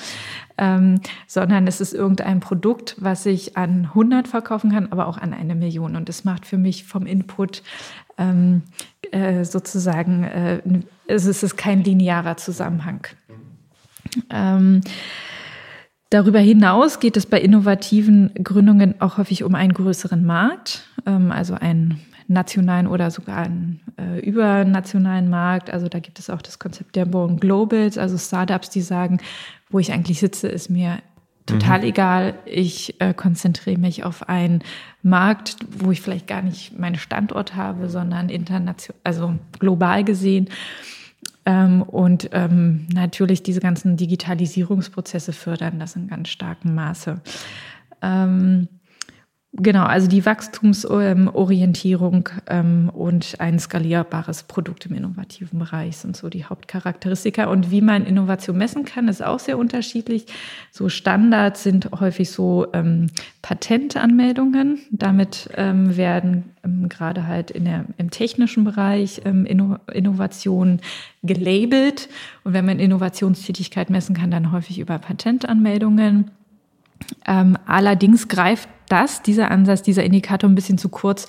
ähm, 0.59 1.01
sondern 1.27 1.66
es 1.66 1.81
ist 1.81 1.92
irgendein 1.92 2.40
Produkt, 2.40 2.96
was 2.99 3.27
ich 3.27 3.57
an 3.57 3.87
100 3.87 4.29
verkaufen 4.29 4.72
kann, 4.72 4.92
aber 4.92 5.07
auch 5.07 5.18
an 5.18 5.33
eine 5.33 5.55
Million. 5.55 5.96
Und 5.96 6.09
das 6.09 6.25
macht 6.25 6.46
für 6.46 6.59
mich 6.59 6.85
vom 6.85 7.07
Input 7.07 7.62
ähm, 8.18 8.62
äh, 9.11 9.44
sozusagen, 9.44 10.25
äh, 10.25 10.61
es 11.07 11.27
ist 11.27 11.57
kein 11.57 11.85
linearer 11.85 12.37
Zusammenhang. 12.37 13.07
Ähm, 14.31 14.81
Darüber 16.11 16.38
hinaus 16.38 17.01
geht 17.01 17.16
es 17.16 17.27
bei 17.27 17.40
innovativen 17.40 18.33
Gründungen 18.35 19.01
auch 19.01 19.19
häufig 19.19 19.42
um 19.42 19.55
einen 19.55 19.73
größeren 19.73 20.25
Markt, 20.25 20.85
ähm, 21.05 21.33
also 21.33 21.55
einen 21.55 22.01
nationalen 22.29 22.87
oder 22.87 23.11
sogar 23.11 23.38
einen 23.38 23.81
äh, 23.99 24.21
übernationalen 24.21 25.29
Markt. 25.29 25.71
Also 25.71 25.88
da 25.88 25.99
gibt 25.99 26.19
es 26.19 26.31
auch 26.31 26.42
das 26.42 26.59
Konzept 26.59 26.97
der 26.97 27.07
Born 27.07 27.38
Globals, 27.38 27.99
also 27.99 28.19
Startups, 28.19 28.71
die 28.71 28.83
sagen, 28.83 29.19
wo 29.71 29.79
ich 29.79 29.92
eigentlich 29.92 30.21
sitze, 30.21 30.49
ist 30.49 30.71
mir 30.71 30.99
total 31.47 31.81
mhm. 31.81 31.87
egal. 31.87 32.35
Ich 32.45 33.01
äh, 33.01 33.14
konzentriere 33.14 33.79
mich 33.79 34.05
auf 34.05 34.29
einen 34.29 34.62
Markt, 35.03 35.57
wo 35.71 35.90
ich 35.90 36.01
vielleicht 36.01 36.27
gar 36.27 36.42
nicht 36.42 36.79
meinen 36.79 36.97
Standort 36.97 37.55
habe, 37.55 37.88
sondern 37.88 38.29
international, 38.29 39.01
also 39.05 39.35
global 39.59 40.05
gesehen. 40.05 40.49
Ähm, 41.46 41.82
und 41.82 42.28
ähm, 42.32 42.87
natürlich 42.92 43.42
diese 43.42 43.61
ganzen 43.61 43.96
Digitalisierungsprozesse 43.96 45.32
fördern 45.32 45.78
das 45.78 45.94
in 45.96 46.09
ganz 46.09 46.28
starkem 46.28 46.74
Maße. 46.74 47.20
Ähm, 48.02 48.68
Genau, 49.59 49.85
also 49.85 50.07
die 50.07 50.27
Wachstumsorientierung 50.27 52.29
ähm, 52.47 52.90
und 52.92 53.37
ein 53.38 53.59
skalierbares 53.59 54.42
Produkt 54.42 54.85
im 54.85 54.95
innovativen 54.95 55.59
Bereich 55.59 55.97
sind 55.97 56.14
so 56.14 56.29
die 56.29 56.45
Hauptcharakteristika. 56.45 57.47
Und 57.47 57.71
wie 57.71 57.81
man 57.81 58.05
Innovation 58.05 58.59
messen 58.59 58.85
kann, 58.85 59.09
ist 59.09 59.25
auch 59.25 59.38
sehr 59.38 59.57
unterschiedlich. 59.57 60.27
So 60.71 60.90
Standards 60.90 61.62
sind 61.62 61.88
häufig 61.99 62.31
so 62.31 62.66
ähm, 62.75 63.07
Patentanmeldungen. 63.40 64.81
Damit 64.90 65.49
ähm, 65.55 65.97
werden 65.97 66.53
ähm, 66.62 66.90
gerade 66.90 67.27
halt 67.27 67.51
in 67.51 67.64
der, 67.64 67.87
im 67.97 68.11
technischen 68.11 68.64
Bereich 68.64 69.23
ähm, 69.25 69.47
Inno 69.47 69.79
Innovationen 69.90 70.83
gelabelt. 71.23 72.11
Und 72.45 72.53
wenn 72.53 72.66
man 72.66 72.79
Innovationstätigkeit 72.79 73.88
messen 73.88 74.14
kann, 74.14 74.31
dann 74.31 74.53
häufig 74.53 74.79
über 74.79 74.99
Patentanmeldungen. 74.99 76.31
Ähm, 77.27 77.57
allerdings 77.66 78.29
greift 78.29 78.69
das, 78.88 79.22
dieser 79.22 79.51
Ansatz, 79.51 79.83
dieser 79.83 80.05
Indikator 80.05 80.49
ein 80.49 80.55
bisschen 80.55 80.79
zu 80.79 80.88
kurz 80.88 81.29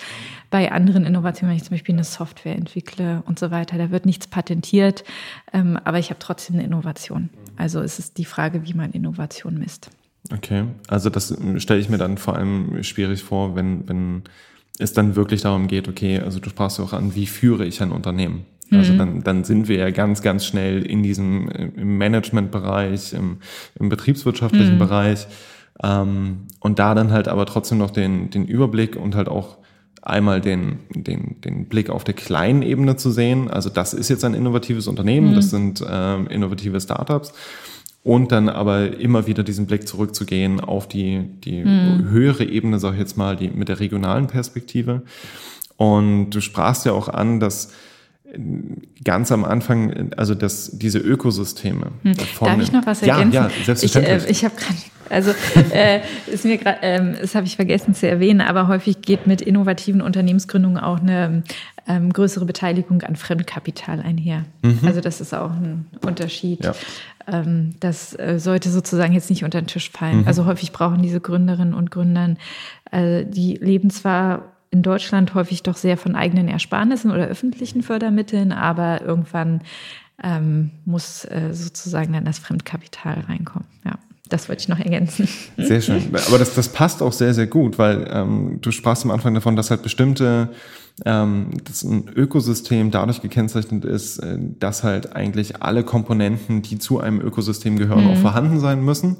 bei 0.49 0.71
anderen 0.71 1.05
Innovationen, 1.05 1.51
wenn 1.51 1.57
ich 1.57 1.63
zum 1.63 1.75
Beispiel 1.75 1.95
eine 1.95 2.03
Software 2.03 2.55
entwickle 2.55 3.23
und 3.25 3.37
so 3.37 3.51
weiter. 3.51 3.77
Da 3.77 3.91
wird 3.91 4.05
nichts 4.05 4.27
patentiert, 4.27 5.03
ähm, 5.53 5.77
aber 5.83 5.99
ich 5.99 6.09
habe 6.09 6.19
trotzdem 6.19 6.55
eine 6.55 6.65
Innovation. 6.65 7.29
Also 7.57 7.81
es 7.81 7.99
ist 7.99 8.17
die 8.17 8.25
Frage, 8.25 8.65
wie 8.65 8.73
man 8.73 8.91
Innovation 8.91 9.57
misst. 9.57 9.89
Okay, 10.33 10.65
also 10.87 11.09
das 11.09 11.35
stelle 11.57 11.79
ich 11.79 11.89
mir 11.89 11.97
dann 11.97 12.17
vor 12.17 12.35
allem 12.35 12.83
schwierig 12.83 13.23
vor, 13.23 13.55
wenn, 13.55 13.87
wenn 13.87 14.23
es 14.77 14.93
dann 14.93 15.15
wirklich 15.15 15.41
darum 15.41 15.67
geht, 15.67 15.87
okay, 15.87 16.19
also 16.19 16.39
du 16.39 16.49
sprachst 16.49 16.77
ja 16.77 16.83
auch 16.83 16.93
an, 16.93 17.15
wie 17.15 17.25
führe 17.25 17.65
ich 17.65 17.81
ein 17.81 17.91
Unternehmen? 17.91 18.45
Also 18.71 18.93
mhm. 18.93 18.97
dann, 18.97 19.23
dann 19.23 19.43
sind 19.43 19.67
wir 19.69 19.77
ja 19.77 19.91
ganz, 19.91 20.21
ganz 20.21 20.45
schnell 20.45 20.85
in 20.85 21.01
diesem 21.01 21.47
im 21.49 21.97
Managementbereich, 21.97 23.13
im, 23.13 23.37
im 23.79 23.89
betriebswirtschaftlichen 23.89 24.75
mhm. 24.75 24.79
Bereich. 24.79 25.27
Ähm, 25.83 26.47
und 26.59 26.79
da 26.79 26.95
dann 26.95 27.11
halt 27.11 27.27
aber 27.27 27.45
trotzdem 27.45 27.77
noch 27.77 27.91
den, 27.91 28.29
den 28.29 28.45
Überblick 28.45 28.95
und 28.95 29.15
halt 29.15 29.29
auch 29.29 29.57
einmal 30.01 30.41
den, 30.41 30.79
den, 30.89 31.41
den 31.41 31.65
Blick 31.65 31.89
auf 31.89 32.03
der 32.03 32.13
kleinen 32.13 32.61
Ebene 32.61 32.95
zu 32.95 33.11
sehen. 33.11 33.49
Also 33.49 33.69
das 33.69 33.93
ist 33.93 34.09
jetzt 34.09 34.23
ein 34.23 34.33
innovatives 34.33 34.87
Unternehmen, 34.87 35.31
mhm. 35.31 35.35
das 35.35 35.49
sind 35.49 35.83
ähm, 35.87 36.27
innovative 36.27 36.79
Startups. 36.79 37.33
Und 38.03 38.31
dann 38.31 38.47
aber 38.47 38.97
immer 38.99 39.27
wieder 39.27 39.43
diesen 39.43 39.65
Blick 39.65 39.85
zurückzugehen 39.85 40.61
auf 40.61 40.87
die, 40.87 41.25
die 41.43 41.65
mhm. 41.65 42.09
höhere 42.09 42.45
Ebene, 42.45 42.79
sag 42.79 42.93
ich 42.93 42.99
jetzt 42.99 43.17
mal, 43.17 43.35
die 43.35 43.49
mit 43.49 43.67
der 43.67 43.81
regionalen 43.81 44.27
Perspektive. 44.27 45.01
Und 45.75 46.29
du 46.29 46.39
sprachst 46.39 46.85
ja 46.85 46.93
auch 46.93 47.09
an, 47.09 47.41
dass 47.41 47.73
ganz 49.03 49.31
am 49.31 49.45
Anfang, 49.45 50.11
also 50.17 50.35
das, 50.35 50.77
diese 50.77 50.99
Ökosysteme. 50.99 51.91
Hm. 52.03 52.13
Darf 52.39 52.59
ich 52.59 52.71
noch 52.71 52.85
was 52.85 53.01
ergänzen? 53.01 53.31
Ja, 53.31 53.47
ja 53.47 53.65
selbstverständlich. 53.65 54.23
Ich, 54.23 54.27
äh, 54.27 54.31
ich 54.31 54.45
habe 54.45 54.55
gerade, 54.55 54.77
also 55.09 55.31
äh, 55.73 56.01
ist 56.27 56.43
mir 56.43 56.57
gerade, 56.57 56.79
ähm, 56.81 57.15
das 57.19 57.35
habe 57.35 57.47
ich 57.47 57.55
vergessen 57.55 57.93
zu 57.93 58.07
erwähnen, 58.07 58.41
aber 58.41 58.67
häufig 58.67 59.01
geht 59.01 59.27
mit 59.27 59.41
innovativen 59.41 60.01
Unternehmensgründungen 60.01 60.77
auch 60.77 60.99
eine 60.99 61.43
ähm, 61.87 62.11
größere 62.11 62.45
Beteiligung 62.45 63.01
an 63.03 63.15
Fremdkapital 63.15 64.01
einher. 64.01 64.43
Mhm. 64.61 64.79
Also 64.83 64.99
das 64.99 65.21
ist 65.21 65.33
auch 65.33 65.51
ein 65.51 65.85
Unterschied. 66.05 66.65
Ja. 66.65 66.73
Ähm, 67.27 67.75
das 67.79 68.17
äh, 68.19 68.39
sollte 68.39 68.69
sozusagen 68.69 69.13
jetzt 69.13 69.29
nicht 69.29 69.45
unter 69.45 69.61
den 69.61 69.67
Tisch 69.67 69.89
fallen. 69.89 70.21
Mhm. 70.21 70.27
Also 70.27 70.45
häufig 70.45 70.73
brauchen 70.73 71.01
diese 71.01 71.21
Gründerinnen 71.21 71.73
und 71.73 71.91
Gründern, 71.91 72.37
äh, 72.91 73.25
die 73.25 73.55
leben 73.55 73.89
zwar 73.89 74.56
in 74.77 74.83
Deutschland 74.83 75.33
häufig 75.33 75.63
doch 75.63 75.75
sehr 75.75 75.97
von 75.97 76.15
eigenen 76.15 76.47
Ersparnissen 76.47 77.09
oder 77.09 77.25
öffentlichen 77.25 77.81
Fördermitteln, 77.81 78.51
aber 78.51 79.01
irgendwann 79.01 79.61
ähm, 80.23 80.69
muss 80.85 81.25
äh, 81.25 81.49
sozusagen 81.51 82.13
dann 82.13 82.25
das 82.25 82.37
Fremdkapital 82.37 83.25
reinkommen. 83.27 83.67
Ja. 83.83 83.93
Das 84.29 84.49
wollte 84.49 84.61
ich 84.61 84.67
noch 84.67 84.77
ergänzen. 84.77 85.27
Sehr 85.57 85.81
schön. 85.81 86.03
Aber 86.27 86.37
das, 86.37 86.53
das 86.53 86.69
passt 86.69 87.01
auch 87.01 87.13
sehr, 87.13 87.33
sehr 87.33 87.47
gut, 87.47 87.79
weil 87.79 88.07
ähm, 88.11 88.59
du 88.61 88.71
sprachst 88.71 89.03
am 89.03 89.11
Anfang 89.11 89.33
davon, 89.33 89.55
dass 89.55 89.71
halt 89.71 89.81
bestimmte, 89.81 90.49
ähm, 91.05 91.51
dass 91.63 91.83
ein 91.83 92.09
Ökosystem 92.13 92.91
dadurch 92.91 93.21
gekennzeichnet 93.21 93.83
ist, 93.83 94.19
äh, 94.19 94.37
dass 94.59 94.83
halt 94.83 95.15
eigentlich 95.15 95.63
alle 95.63 95.83
Komponenten, 95.83 96.61
die 96.61 96.77
zu 96.77 96.99
einem 96.99 97.21
Ökosystem 97.21 97.77
gehören, 97.77 98.03
mhm. 98.03 98.11
auch 98.11 98.17
vorhanden 98.17 98.59
sein 98.59 98.83
müssen. 98.83 99.17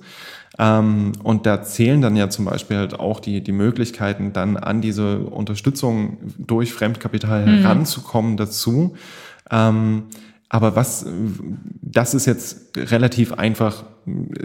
Ähm, 0.59 1.13
und 1.23 1.45
da 1.45 1.61
zählen 1.63 2.01
dann 2.01 2.15
ja 2.15 2.29
zum 2.29 2.45
Beispiel 2.45 2.77
halt 2.77 2.99
auch 2.99 3.19
die, 3.19 3.41
die 3.41 3.51
Möglichkeiten, 3.51 4.33
dann 4.33 4.57
an 4.57 4.81
diese 4.81 5.19
Unterstützung 5.19 6.17
durch 6.37 6.73
Fremdkapital 6.73 7.45
mhm. 7.45 7.49
heranzukommen 7.61 8.37
dazu. 8.37 8.95
Ähm, 9.51 10.03
aber 10.49 10.75
was, 10.75 11.05
das 11.81 12.13
ist 12.13 12.25
jetzt 12.25 12.77
relativ 12.77 13.33
einfach 13.33 13.83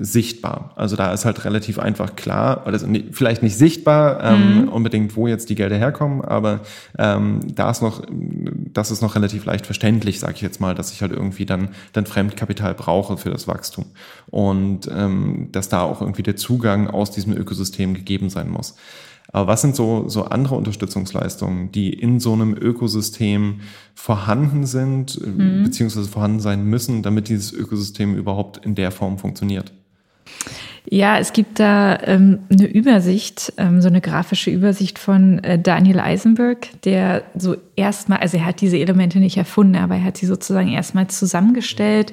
sichtbar. 0.01 0.73
Also 0.77 0.97
da 0.97 1.13
ist 1.13 1.25
halt 1.25 1.45
relativ 1.45 1.79
einfach 1.79 2.17
klar, 2.17 2.67
also 2.67 2.87
vielleicht 3.13 3.43
nicht 3.43 3.57
sichtbar 3.57 4.23
ähm, 4.23 4.63
mhm. 4.63 4.69
unbedingt, 4.69 5.15
wo 5.15 5.29
jetzt 5.29 5.51
die 5.51 5.55
Gelder 5.55 5.77
herkommen, 5.77 6.21
aber 6.23 6.61
ähm, 6.99 7.41
da 7.55 7.71
ist 7.71 7.81
noch, 7.81 8.03
das 8.11 8.91
ist 8.91 9.03
noch 9.03 9.15
relativ 9.15 9.45
leicht 9.45 9.65
verständlich, 9.67 10.19
sage 10.19 10.35
ich 10.35 10.41
jetzt 10.41 10.61
mal, 10.61 10.75
dass 10.75 10.93
ich 10.93 11.01
halt 11.01 11.13
irgendwie 11.13 11.47
dann 11.47 11.69
dann 11.93 12.07
Fremdkapital 12.07 12.75
brauche 12.75 13.17
für 13.17 13.31
das 13.31 13.47
Wachstum 13.47 13.87
und 14.31 14.91
ähm, 14.93 15.49
dass 15.53 15.69
da 15.69 15.83
auch 15.83 16.01
irgendwie 16.01 16.23
der 16.23 16.37
Zugang 16.37 16.89
aus 16.89 17.11
diesem 17.11 17.37
Ökosystem 17.37 17.95
gegeben 17.95 18.31
sein 18.31 18.51
muss. 18.51 18.77
Aber 19.33 19.47
was 19.47 19.63
sind 19.63 19.75
so, 19.75 20.09
so 20.09 20.25
andere 20.25 20.55
Unterstützungsleistungen, 20.57 21.73
die 21.73 21.93
in 21.93 22.21
so 22.21 22.35
einem 22.35 22.55
Ökosystem 22.55 23.61
vorhanden 23.95 24.67
sind, 24.67 25.19
äh, 25.23 25.27
mhm. 25.27 25.63
beziehungsweise 25.65 26.09
vorhanden 26.09 26.41
sein 26.41 26.65
müssen, 26.65 27.03
damit 27.03 27.29
dieses 27.29 27.53
Ökosystem 27.53 28.15
überhaupt 28.15 28.65
in 28.65 28.75
der 28.75 28.91
Form 28.91 29.19
funktioniert? 29.19 29.73
Ja, 30.85 31.19
es 31.19 31.33
gibt 31.33 31.61
da 31.61 31.99
ähm, 32.03 32.41
eine 32.51 32.67
Übersicht, 32.67 33.53
ähm, 33.57 33.81
so 33.81 33.89
eine 33.89 34.01
grafische 34.01 34.51
Übersicht 34.51 34.99
von 34.99 35.39
äh, 35.39 35.59
Daniel 35.59 36.01
Eisenberg, 36.01 36.69
der 36.83 37.23
so 37.37 37.57
erstmal, 37.77 38.19
also 38.19 38.37
er 38.37 38.47
hat 38.47 38.61
diese 38.61 38.79
Elemente 38.79 39.19
nicht 39.19 39.37
erfunden, 39.37 39.77
aber 39.77 39.95
er 39.95 40.05
hat 40.05 40.17
sie 40.17 40.27
sozusagen 40.27 40.69
erstmal 40.69 41.07
zusammengestellt 41.07 42.13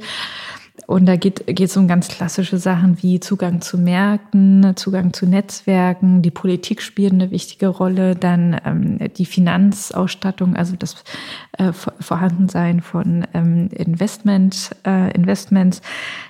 und 0.90 1.06
da 1.06 1.18
geht 1.18 1.48
es 1.48 1.78
um 1.78 1.88
ganz 1.88 2.08
klassische 2.08 2.58
Sachen 2.58 3.04
wie 3.04 3.20
Zugang 3.20 3.62
zu 3.62 3.78
Märkten, 3.78 4.76
Zugang 4.76 5.14
zu 5.14 5.28
Netzwerken. 5.28 6.24
Die 6.24 6.32
Politik 6.32 6.82
spielt 6.82 7.14
eine 7.14 7.30
wichtige 7.30 7.68
Rolle. 7.68 8.16
Dann 8.16 8.60
ähm, 8.66 8.98
die 9.16 9.28
Finanzausstattung, 9.28 10.56
also 10.56 10.76
das 10.76 10.96
äh, 11.60 11.74
Vorhandensein 11.74 12.82
von 12.82 13.24
ähm, 13.36 13.70
Investment, 13.72 14.72
äh, 14.84 15.12
Investments. 15.12 15.84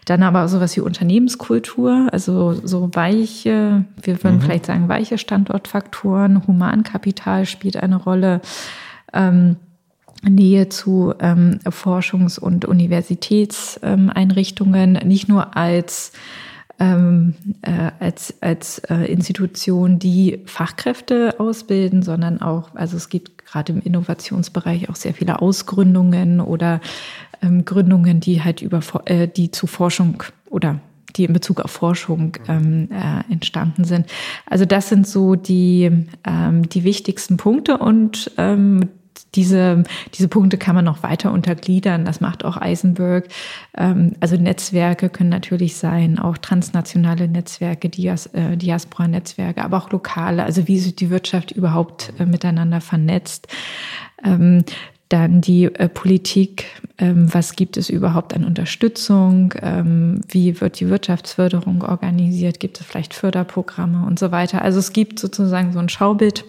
Dann 0.03 0.23
aber 0.23 0.43
auch 0.43 0.49
sowas 0.49 0.75
wie 0.75 0.81
Unternehmenskultur, 0.81 2.09
also 2.11 2.51
so 2.51 2.93
weiche, 2.93 3.85
wir 4.01 4.23
würden 4.25 4.39
mhm. 4.39 4.41
vielleicht 4.41 4.65
sagen 4.65 4.89
weiche 4.89 5.17
Standortfaktoren. 5.17 6.45
Humankapital 6.47 7.45
spielt 7.45 7.77
eine 7.77 7.95
Rolle. 7.95 8.41
Ähm, 9.13 9.55
Nähe 10.23 10.69
zu 10.69 11.13
ähm, 11.19 11.59
Forschungs- 11.65 12.39
und 12.39 12.65
Universitätseinrichtungen, 12.65 14.97
ähm, 15.01 15.07
nicht 15.07 15.29
nur 15.29 15.55
als 15.55 16.13
ähm, 16.79 17.35
äh, 17.61 17.91
als, 17.99 18.33
als 18.41 18.79
äh, 18.79 19.11
Institution, 19.11 19.99
die 19.99 20.39
Fachkräfte 20.45 21.39
ausbilden, 21.39 22.03
sondern 22.03 22.41
auch, 22.41 22.73
also 22.73 22.95
es 22.95 23.09
gibt 23.09 23.45
gerade 23.45 23.73
im 23.73 23.81
Innovationsbereich 23.81 24.89
auch 24.89 24.95
sehr 24.95 25.13
viele 25.13 25.41
Ausgründungen 25.41 26.39
oder 26.39 26.79
ähm, 27.41 27.65
Gründungen, 27.65 28.21
die 28.21 28.43
halt 28.43 28.61
über 28.61 28.79
äh, 29.05 29.27
die 29.27 29.51
zu 29.51 29.67
Forschung 29.67 30.23
oder 30.49 30.79
die 31.15 31.25
in 31.25 31.33
Bezug 31.33 31.59
auf 31.59 31.71
Forschung 31.71 32.37
ähm, 32.47 32.89
äh, 32.91 33.31
entstanden 33.31 33.83
sind. 33.83 34.07
Also 34.45 34.65
das 34.65 34.89
sind 34.89 35.07
so 35.07 35.35
die, 35.35 36.05
ähm, 36.23 36.69
die 36.69 36.83
wichtigsten 36.83 37.37
Punkte 37.37 37.77
und 37.77 38.31
ähm, 38.37 38.89
diese, 39.35 39.83
diese 40.13 40.27
Punkte 40.27 40.57
kann 40.57 40.75
man 40.75 40.85
noch 40.85 41.03
weiter 41.03 41.31
untergliedern. 41.31 42.05
Das 42.05 42.21
macht 42.21 42.43
auch 42.43 42.57
Eisenberg. 42.57 43.27
Ähm, 43.77 44.13
also 44.19 44.35
Netzwerke 44.35 45.09
können 45.09 45.29
natürlich 45.29 45.75
sein, 45.75 46.19
auch 46.19 46.37
transnationale 46.37 47.27
Netzwerke, 47.27 47.89
Dias, 47.89 48.27
äh, 48.27 48.57
Diaspora-Netzwerke, 48.57 49.63
aber 49.63 49.77
auch 49.77 49.91
lokale. 49.91 50.43
Also 50.43 50.67
wie 50.67 50.79
sich 50.79 50.95
die 50.95 51.09
Wirtschaft 51.09 51.51
überhaupt 51.51 52.13
äh, 52.19 52.25
miteinander 52.25 52.81
vernetzt. 52.81 53.47
Ähm, 54.23 54.63
dann 55.09 55.41
die 55.41 55.65
äh, 55.65 55.89
Politik, 55.89 56.65
ähm, 56.99 57.33
was 57.33 57.55
gibt 57.55 57.77
es 57.77 57.89
überhaupt 57.89 58.35
an 58.35 58.43
Unterstützung, 58.45 59.53
wie 60.27 60.61
wird 60.61 60.79
die 60.79 60.89
Wirtschaftsförderung 60.89 61.81
organisiert, 61.81 62.59
gibt 62.59 62.79
es 62.79 62.85
vielleicht 62.85 63.15
Förderprogramme 63.15 64.05
und 64.05 64.19
so 64.19 64.31
weiter. 64.31 64.61
Also 64.61 64.77
es 64.77 64.93
gibt 64.93 65.17
sozusagen 65.17 65.73
so 65.73 65.79
ein 65.79 65.89
Schaubild 65.89 66.45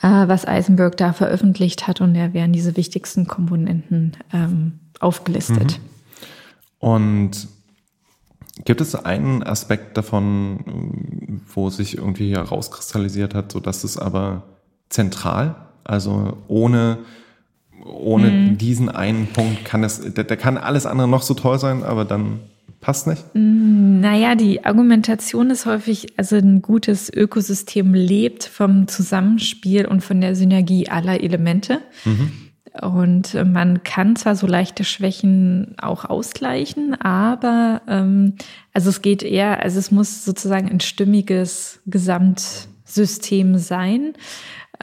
äh, 0.00 0.28
was 0.28 0.46
Eisenberg 0.46 0.96
da 0.96 1.12
veröffentlicht 1.12 1.86
hat 1.86 2.00
und 2.00 2.14
da 2.14 2.32
werden 2.32 2.52
diese 2.52 2.76
wichtigsten 2.76 3.26
Komponenten 3.26 4.12
ähm, 4.32 4.80
aufgelistet. 5.00 5.78
Mhm. 5.78 5.84
Und 6.78 7.48
gibt 8.64 8.80
es 8.80 8.94
einen 8.94 9.42
Aspekt 9.42 9.96
davon, 9.96 11.42
wo 11.52 11.70
sich 11.70 11.98
irgendwie 11.98 12.34
herauskristallisiert 12.34 13.34
hat, 13.34 13.52
so 13.52 13.60
dass 13.60 13.84
es 13.84 13.98
aber 13.98 14.42
zentral, 14.88 15.56
also 15.84 16.36
ohne 16.48 16.98
ohne 17.84 18.30
mhm. 18.30 18.58
diesen 18.58 18.88
einen 18.88 19.28
Punkt 19.28 19.64
kann 19.64 19.84
es, 19.84 20.00
da, 20.14 20.22
da 20.22 20.36
kann 20.36 20.58
alles 20.58 20.86
andere 20.86 21.08
noch 21.08 21.22
so 21.22 21.34
toll 21.34 21.58
sein, 21.58 21.82
aber 21.82 22.04
dann 22.04 22.40
Passt 22.80 23.06
nicht? 23.06 23.24
Mm, 23.34 24.00
naja, 24.00 24.34
die 24.34 24.64
Argumentation 24.64 25.50
ist 25.50 25.66
häufig, 25.66 26.18
also 26.18 26.36
ein 26.36 26.62
gutes 26.62 27.12
Ökosystem 27.12 27.94
lebt 27.94 28.44
vom 28.44 28.88
Zusammenspiel 28.88 29.86
und 29.86 30.02
von 30.02 30.20
der 30.20 30.34
Synergie 30.34 30.88
aller 30.88 31.20
Elemente. 31.20 31.80
Mhm. 32.04 32.32
Und 32.82 33.34
man 33.34 33.82
kann 33.84 34.16
zwar 34.16 34.36
so 34.36 34.46
leichte 34.46 34.84
Schwächen 34.84 35.76
auch 35.78 36.04
ausgleichen, 36.04 36.94
aber 37.00 37.80
ähm, 37.88 38.34
also 38.74 38.90
es 38.90 39.00
geht 39.00 39.22
eher, 39.22 39.62
also 39.62 39.78
es 39.78 39.90
muss 39.90 40.24
sozusagen 40.26 40.68
ein 40.68 40.80
stimmiges 40.80 41.80
Gesamtsystem 41.86 43.56
sein. 43.56 44.12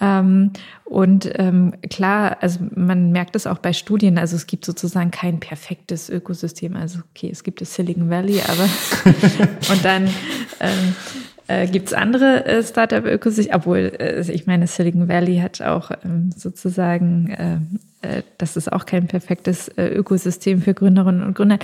Ähm, 0.01 0.51
und 0.86 1.29
ähm, 1.36 1.73
klar, 1.89 2.38
also 2.41 2.60
man 2.75 3.12
merkt 3.12 3.36
es 3.36 3.47
auch 3.47 3.60
bei 3.60 3.73
Studien, 3.73 4.17
also 4.17 4.36
es 4.36 4.47
gibt 4.47 4.65
sozusagen 4.65 5.12
kein 5.12 5.39
perfektes 5.39 6.10
Ökosystem. 6.10 6.75
Also 6.75 6.99
okay, 7.12 7.29
es 7.32 7.43
gibt 7.43 7.62
das 7.62 7.73
Silicon 7.73 8.10
Valley, 8.10 8.41
aber 8.41 8.63
und 9.71 9.86
dann 9.86 10.08
ähm, 10.60 10.95
äh, 11.47 11.67
Gibt 11.67 11.88
es 11.88 11.93
andere 11.93 12.45
äh, 12.45 12.63
Startup-Ökosysteme? 12.63 13.58
Obwohl, 13.58 13.91
äh, 13.99 14.32
ich 14.32 14.47
meine, 14.47 14.67
Silicon 14.67 15.10
Valley 15.10 15.39
hat 15.39 15.62
auch 15.62 15.91
ähm, 16.03 16.32
sozusagen, 16.36 17.29
äh, 18.01 18.17
äh, 18.17 18.23
das 18.38 18.56
ist 18.56 18.71
auch 18.71 18.86
kein 18.86 19.08
perfektes 19.08 19.67
äh, 19.69 19.88
Ökosystem 19.88 20.62
für 20.62 20.73
Gründerinnen 20.73 21.21
und 21.21 21.36
Gründer. 21.36 21.60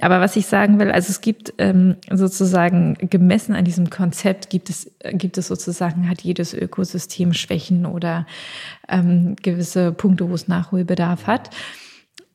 Aber 0.00 0.20
was 0.20 0.34
ich 0.34 0.46
sagen 0.46 0.80
will, 0.80 0.90
also 0.90 1.10
es 1.10 1.20
gibt 1.20 1.54
ähm, 1.58 1.96
sozusagen 2.10 2.96
gemessen 3.08 3.54
an 3.54 3.64
diesem 3.64 3.88
Konzept, 3.88 4.50
gibt 4.50 4.68
es, 4.68 4.90
gibt 5.12 5.38
es 5.38 5.46
sozusagen, 5.46 6.08
hat 6.08 6.22
jedes 6.22 6.52
Ökosystem 6.52 7.32
Schwächen 7.32 7.86
oder 7.86 8.26
ähm, 8.88 9.36
gewisse 9.40 9.92
Punkte, 9.92 10.28
wo 10.28 10.34
es 10.34 10.48
Nachholbedarf 10.48 11.28
hat. 11.28 11.50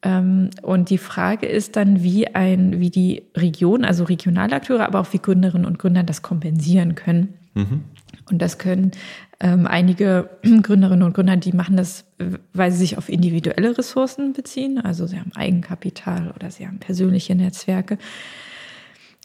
Ähm, 0.06 0.52
und 0.62 0.92
die 0.92 1.00
Frage 1.00 1.48
ist 1.48 1.76
dann, 1.76 2.04
wie 2.04 2.28
ein, 2.28 2.80
wie 2.80 2.92
die 2.92 3.24
Region, 3.36 3.84
also 3.84 4.04
Regionalakteure, 4.04 4.86
aber 4.86 5.00
auch 5.00 5.12
wie 5.12 5.20
Gründerinnen 5.20 5.66
und 5.66 5.80
Gründer 5.80 6.04
das 6.04 6.22
kompensieren 6.22 6.94
können. 6.94 7.34
Mhm. 7.56 7.84
Und 8.30 8.42
das 8.42 8.60
können 8.60 8.92
ähm, 9.40 9.66
einige 9.66 10.30
Gründerinnen 10.62 11.04
und 11.04 11.14
Gründer, 11.14 11.38
die 11.38 11.54
machen 11.54 11.76
das, 11.76 12.06
weil 12.54 12.72
sie 12.72 12.78
sich 12.78 12.98
auf 13.00 13.10
individuelle 13.10 13.76
Ressourcen 13.76 14.34
beziehen. 14.34 14.80
Also 14.80 15.08
sie 15.08 15.20
haben 15.20 15.32
Eigenkapital 15.36 16.32
oder 16.36 16.52
sie 16.52 16.68
haben 16.68 16.78
persönliche 16.78 17.34
Netzwerke. 17.34 17.98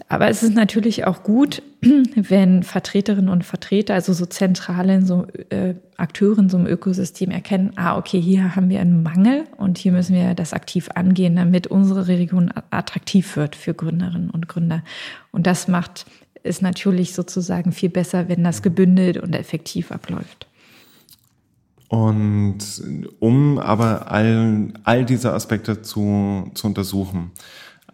Aber 0.08 0.28
es 0.28 0.42
ist 0.42 0.54
natürlich 0.54 1.06
auch 1.06 1.22
gut, 1.22 1.62
wenn 2.14 2.62
Vertreterinnen 2.62 3.28
und 3.28 3.44
Vertreter, 3.44 3.94
also 3.94 4.12
so 4.12 4.26
zentrale 4.26 5.04
so, 5.04 5.26
äh, 5.50 5.74
Akteure 5.96 6.38
in 6.38 6.48
so 6.48 6.56
einem 6.56 6.66
Ökosystem 6.66 7.30
erkennen, 7.30 7.72
ah, 7.76 7.96
okay, 7.96 8.20
hier 8.20 8.56
haben 8.56 8.68
wir 8.68 8.80
einen 8.80 9.02
Mangel 9.02 9.44
und 9.56 9.78
hier 9.78 9.92
müssen 9.92 10.14
wir 10.14 10.34
das 10.34 10.52
aktiv 10.52 10.88
angehen, 10.94 11.36
damit 11.36 11.66
unsere 11.66 12.08
Region 12.08 12.50
attraktiv 12.70 13.36
wird 13.36 13.56
für 13.56 13.74
Gründerinnen 13.74 14.30
und 14.30 14.48
Gründer. 14.48 14.82
Und 15.32 15.46
das 15.46 15.68
macht 15.68 16.06
es 16.42 16.62
natürlich 16.62 17.14
sozusagen 17.14 17.72
viel 17.72 17.90
besser, 17.90 18.28
wenn 18.28 18.44
das 18.44 18.62
gebündelt 18.62 19.18
und 19.18 19.34
effektiv 19.34 19.92
abläuft. 19.92 20.46
Und 21.88 22.58
um 23.18 23.58
aber 23.58 24.12
all, 24.12 24.72
all 24.84 25.04
diese 25.04 25.32
Aspekte 25.32 25.82
zu, 25.82 26.48
zu 26.54 26.68
untersuchen, 26.68 27.32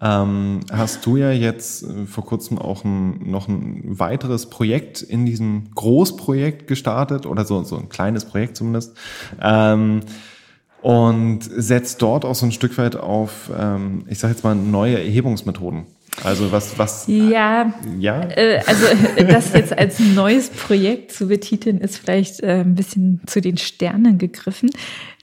ähm, 0.00 0.60
hast 0.70 1.04
du 1.06 1.16
ja 1.16 1.30
jetzt 1.30 1.82
äh, 1.82 2.06
vor 2.06 2.24
kurzem 2.24 2.58
auch 2.58 2.84
ein, 2.84 3.30
noch 3.30 3.48
ein 3.48 3.82
weiteres 3.98 4.50
Projekt 4.50 5.02
in 5.02 5.24
diesem 5.26 5.70
Großprojekt 5.74 6.66
gestartet 6.66 7.26
oder 7.26 7.44
so, 7.44 7.62
so 7.62 7.76
ein 7.76 7.88
kleines 7.88 8.24
Projekt 8.24 8.56
zumindest. 8.56 8.96
Ähm, 9.40 10.00
und 10.82 11.40
setzt 11.42 12.02
dort 12.02 12.24
auch 12.24 12.34
so 12.34 12.46
ein 12.46 12.52
Stück 12.52 12.76
weit 12.78 12.96
auf, 12.96 13.50
ähm, 13.56 14.04
ich 14.08 14.18
sage 14.18 14.34
jetzt 14.34 14.44
mal, 14.44 14.54
neue 14.54 14.98
Erhebungsmethoden. 14.98 15.86
Also 16.24 16.50
was, 16.50 16.78
was? 16.78 17.04
Ja, 17.08 17.72
ja. 17.98 18.20
Äh, 18.22 18.60
also 18.66 18.86
das 19.16 19.52
jetzt 19.52 19.76
als 19.76 19.98
neues 19.98 20.50
Projekt 20.50 21.12
zu 21.12 21.28
betiteln, 21.28 21.78
ist 21.78 21.98
vielleicht 21.98 22.40
äh, 22.42 22.60
ein 22.60 22.74
bisschen 22.74 23.20
zu 23.26 23.40
den 23.40 23.58
Sternen 23.58 24.18
gegriffen. 24.18 24.70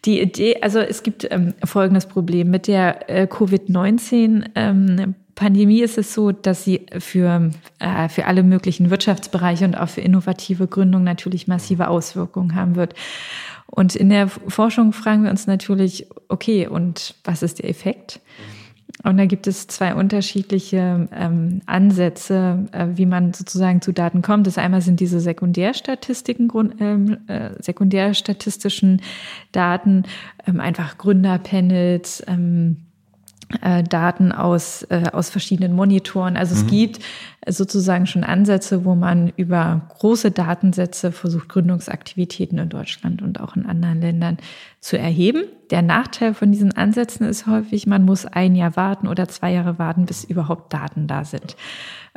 Die 0.05 0.21
Idee, 0.21 0.57
also 0.61 0.79
es 0.79 1.03
gibt 1.03 1.27
ähm, 1.31 1.53
folgendes 1.63 2.05
Problem 2.05 2.51
mit 2.51 2.67
der 2.67 3.09
äh, 3.09 3.23
Covid-19. 3.23 4.49
Ähm, 4.55 5.15
Pandemie 5.35 5.81
ist 5.81 5.97
es 5.97 6.13
so, 6.13 6.31
dass 6.31 6.63
sie 6.63 6.85
für, 6.99 7.49
äh, 7.79 8.09
für 8.09 8.25
alle 8.25 8.43
möglichen 8.43 8.89
Wirtschaftsbereiche 8.89 9.65
und 9.65 9.75
auch 9.75 9.89
für 9.89 10.01
innovative 10.01 10.67
Gründungen 10.67 11.05
natürlich 11.05 11.47
massive 11.47 11.87
Auswirkungen 11.87 12.55
haben 12.55 12.75
wird. 12.75 12.93
Und 13.65 13.95
in 13.95 14.09
der 14.09 14.27
Forschung 14.27 14.93
fragen 14.93 15.23
wir 15.23 15.31
uns 15.31 15.47
natürlich, 15.47 16.07
okay, 16.27 16.67
und 16.67 17.15
was 17.23 17.41
ist 17.41 17.59
der 17.59 17.69
Effekt? 17.69 18.19
Und 19.03 19.17
da 19.17 19.25
gibt 19.25 19.47
es 19.47 19.67
zwei 19.67 19.95
unterschiedliche 19.95 21.09
ähm, 21.11 21.61
Ansätze, 21.65 22.65
äh, 22.71 22.87
wie 22.95 23.05
man 23.05 23.33
sozusagen 23.33 23.81
zu 23.81 23.91
Daten 23.91 24.21
kommt. 24.21 24.47
Das 24.47 24.57
einmal 24.57 24.81
sind 24.81 25.01
diese 25.01 25.19
Sekundärstatistiken, 25.19 26.49
ähm, 26.79 27.17
äh, 27.27 27.49
sekundärstatistischen 27.59 29.01
Daten, 29.51 30.03
ähm, 30.47 30.61
einfach 30.61 30.97
Gründerpanels, 30.97 32.23
ähm, 32.27 32.77
äh, 33.61 33.83
Daten 33.83 34.31
aus, 34.31 34.83
äh, 34.83 35.03
aus 35.11 35.29
verschiedenen 35.29 35.73
Monitoren. 35.73 36.37
Also 36.37 36.55
mhm. 36.55 36.61
es 36.61 36.67
gibt 36.67 36.99
sozusagen 37.47 38.07
schon 38.07 38.23
Ansätze, 38.23 38.85
wo 38.85 38.95
man 38.95 39.33
über 39.35 39.81
große 39.97 40.31
Datensätze 40.31 41.11
versucht, 41.11 41.49
Gründungsaktivitäten 41.49 42.57
in 42.57 42.69
Deutschland 42.69 43.21
und 43.21 43.39
auch 43.39 43.55
in 43.55 43.65
anderen 43.65 44.01
Ländern 44.01 44.37
zu 44.79 44.97
erheben. 44.97 45.43
Der 45.69 45.81
Nachteil 45.81 46.33
von 46.33 46.51
diesen 46.51 46.75
Ansätzen 46.75 47.27
ist 47.27 47.47
häufig, 47.47 47.87
man 47.87 48.05
muss 48.05 48.25
ein 48.25 48.55
Jahr 48.55 48.75
warten 48.75 49.07
oder 49.07 49.27
zwei 49.27 49.51
Jahre 49.51 49.79
warten, 49.79 50.05
bis 50.05 50.23
überhaupt 50.23 50.73
Daten 50.73 51.07
da 51.07 51.25
sind. 51.25 51.55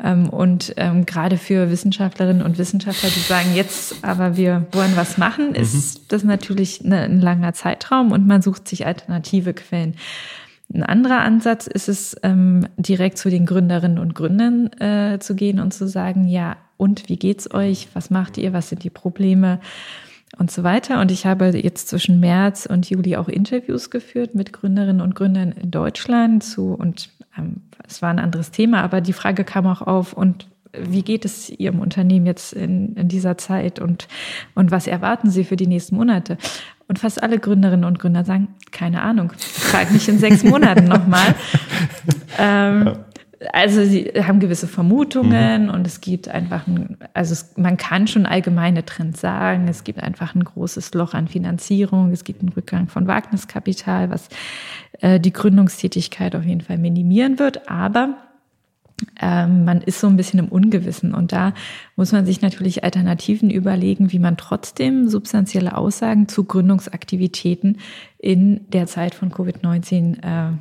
Ähm, 0.02 0.28
und 0.28 0.74
ähm, 0.76 1.06
gerade 1.06 1.38
für 1.38 1.70
Wissenschaftlerinnen 1.70 2.42
und 2.42 2.58
Wissenschaftler, 2.58 3.08
die 3.08 3.20
sagen, 3.20 3.54
jetzt 3.54 4.04
aber 4.04 4.36
wir 4.36 4.66
wollen 4.72 4.94
was 4.94 5.16
machen, 5.16 5.54
ist 5.54 5.74
mhm. 5.74 6.04
das 6.08 6.24
natürlich 6.24 6.84
ein 6.84 7.20
langer 7.20 7.52
Zeitraum 7.52 8.12
und 8.12 8.26
man 8.26 8.42
sucht 8.42 8.68
sich 8.68 8.86
alternative 8.86 9.54
Quellen. 9.54 9.94
Ein 10.76 10.82
anderer 10.82 11.20
Ansatz 11.20 11.66
ist 11.66 11.88
es, 11.88 12.16
ähm, 12.22 12.66
direkt 12.76 13.16
zu 13.16 13.30
den 13.30 13.46
Gründerinnen 13.46 13.98
und 13.98 14.14
Gründern 14.14 14.70
äh, 14.78 15.18
zu 15.18 15.34
gehen 15.34 15.58
und 15.58 15.72
zu 15.72 15.88
sagen, 15.88 16.28
ja, 16.28 16.58
und 16.76 17.08
wie 17.08 17.16
geht's 17.16 17.52
euch? 17.54 17.88
Was 17.94 18.10
macht 18.10 18.36
ihr? 18.36 18.52
Was 18.52 18.68
sind 18.68 18.84
die 18.84 18.90
Probleme? 18.90 19.58
Und 20.38 20.50
so 20.50 20.64
weiter. 20.64 21.00
Und 21.00 21.10
ich 21.10 21.24
habe 21.24 21.46
jetzt 21.56 21.88
zwischen 21.88 22.20
März 22.20 22.66
und 22.66 22.90
Juli 22.90 23.16
auch 23.16 23.28
Interviews 23.28 23.88
geführt 23.88 24.34
mit 24.34 24.52
Gründerinnen 24.52 25.00
und 25.00 25.14
Gründern 25.14 25.52
in 25.52 25.70
Deutschland 25.70 26.44
zu, 26.44 26.74
und 26.74 27.08
ähm, 27.38 27.62
es 27.88 28.02
war 28.02 28.10
ein 28.10 28.18
anderes 28.18 28.50
Thema, 28.50 28.82
aber 28.82 29.00
die 29.00 29.14
Frage 29.14 29.44
kam 29.44 29.66
auch 29.66 29.80
auf, 29.80 30.12
und 30.12 30.46
wie 30.78 31.02
geht 31.02 31.24
es 31.24 31.48
Ihrem 31.48 31.80
Unternehmen 31.80 32.26
jetzt 32.26 32.52
in, 32.52 32.96
in 32.96 33.08
dieser 33.08 33.38
Zeit 33.38 33.78
und, 33.78 34.08
und 34.54 34.70
was 34.70 34.86
erwarten 34.86 35.30
Sie 35.30 35.44
für 35.44 35.56
die 35.56 35.66
nächsten 35.68 35.96
Monate? 35.96 36.36
Und 36.88 36.98
fast 37.00 37.22
alle 37.22 37.38
Gründerinnen 37.38 37.84
und 37.84 37.98
Gründer 37.98 38.24
sagen, 38.24 38.48
keine 38.70 39.02
Ahnung, 39.02 39.32
frag 39.36 39.90
mich 39.90 40.08
in 40.08 40.18
sechs 40.18 40.44
Monaten 40.44 40.84
nochmal. 40.84 41.34
ähm, 42.38 42.92
also 43.52 43.84
sie 43.84 44.04
haben 44.16 44.40
gewisse 44.40 44.66
Vermutungen 44.66 45.64
mhm. 45.64 45.70
und 45.70 45.86
es 45.86 46.00
gibt 46.00 46.28
einfach, 46.28 46.66
ein, 46.66 46.96
also 47.12 47.32
es, 47.32 47.56
man 47.56 47.76
kann 47.76 48.06
schon 48.06 48.24
allgemeine 48.24 48.84
Trends 48.84 49.20
sagen. 49.20 49.68
Es 49.68 49.84
gibt 49.84 50.02
einfach 50.02 50.34
ein 50.34 50.44
großes 50.44 50.94
Loch 50.94 51.14
an 51.14 51.28
Finanzierung, 51.28 52.12
es 52.12 52.24
gibt 52.24 52.40
einen 52.40 52.50
Rückgang 52.50 52.88
von 52.88 53.06
Wagniskapital, 53.06 54.10
was 54.10 54.28
äh, 55.00 55.20
die 55.20 55.32
Gründungstätigkeit 55.32 56.34
auf 56.34 56.44
jeden 56.44 56.60
Fall 56.60 56.78
minimieren 56.78 57.38
wird. 57.38 57.68
Aber 57.68 58.16
ähm, 59.20 59.64
man 59.64 59.80
ist 59.82 60.00
so 60.00 60.06
ein 60.06 60.16
bisschen 60.16 60.38
im 60.38 60.48
Ungewissen. 60.48 61.14
Und 61.14 61.32
da 61.32 61.52
muss 61.96 62.12
man 62.12 62.26
sich 62.26 62.40
natürlich 62.40 62.84
Alternativen 62.84 63.50
überlegen, 63.50 64.12
wie 64.12 64.18
man 64.18 64.36
trotzdem 64.36 65.08
substanzielle 65.08 65.76
Aussagen 65.76 66.28
zu 66.28 66.44
Gründungsaktivitäten 66.44 67.78
in 68.18 68.68
der 68.70 68.86
Zeit 68.86 69.14
von 69.14 69.30
Covid-19 69.30 70.22
äh, 70.22 70.52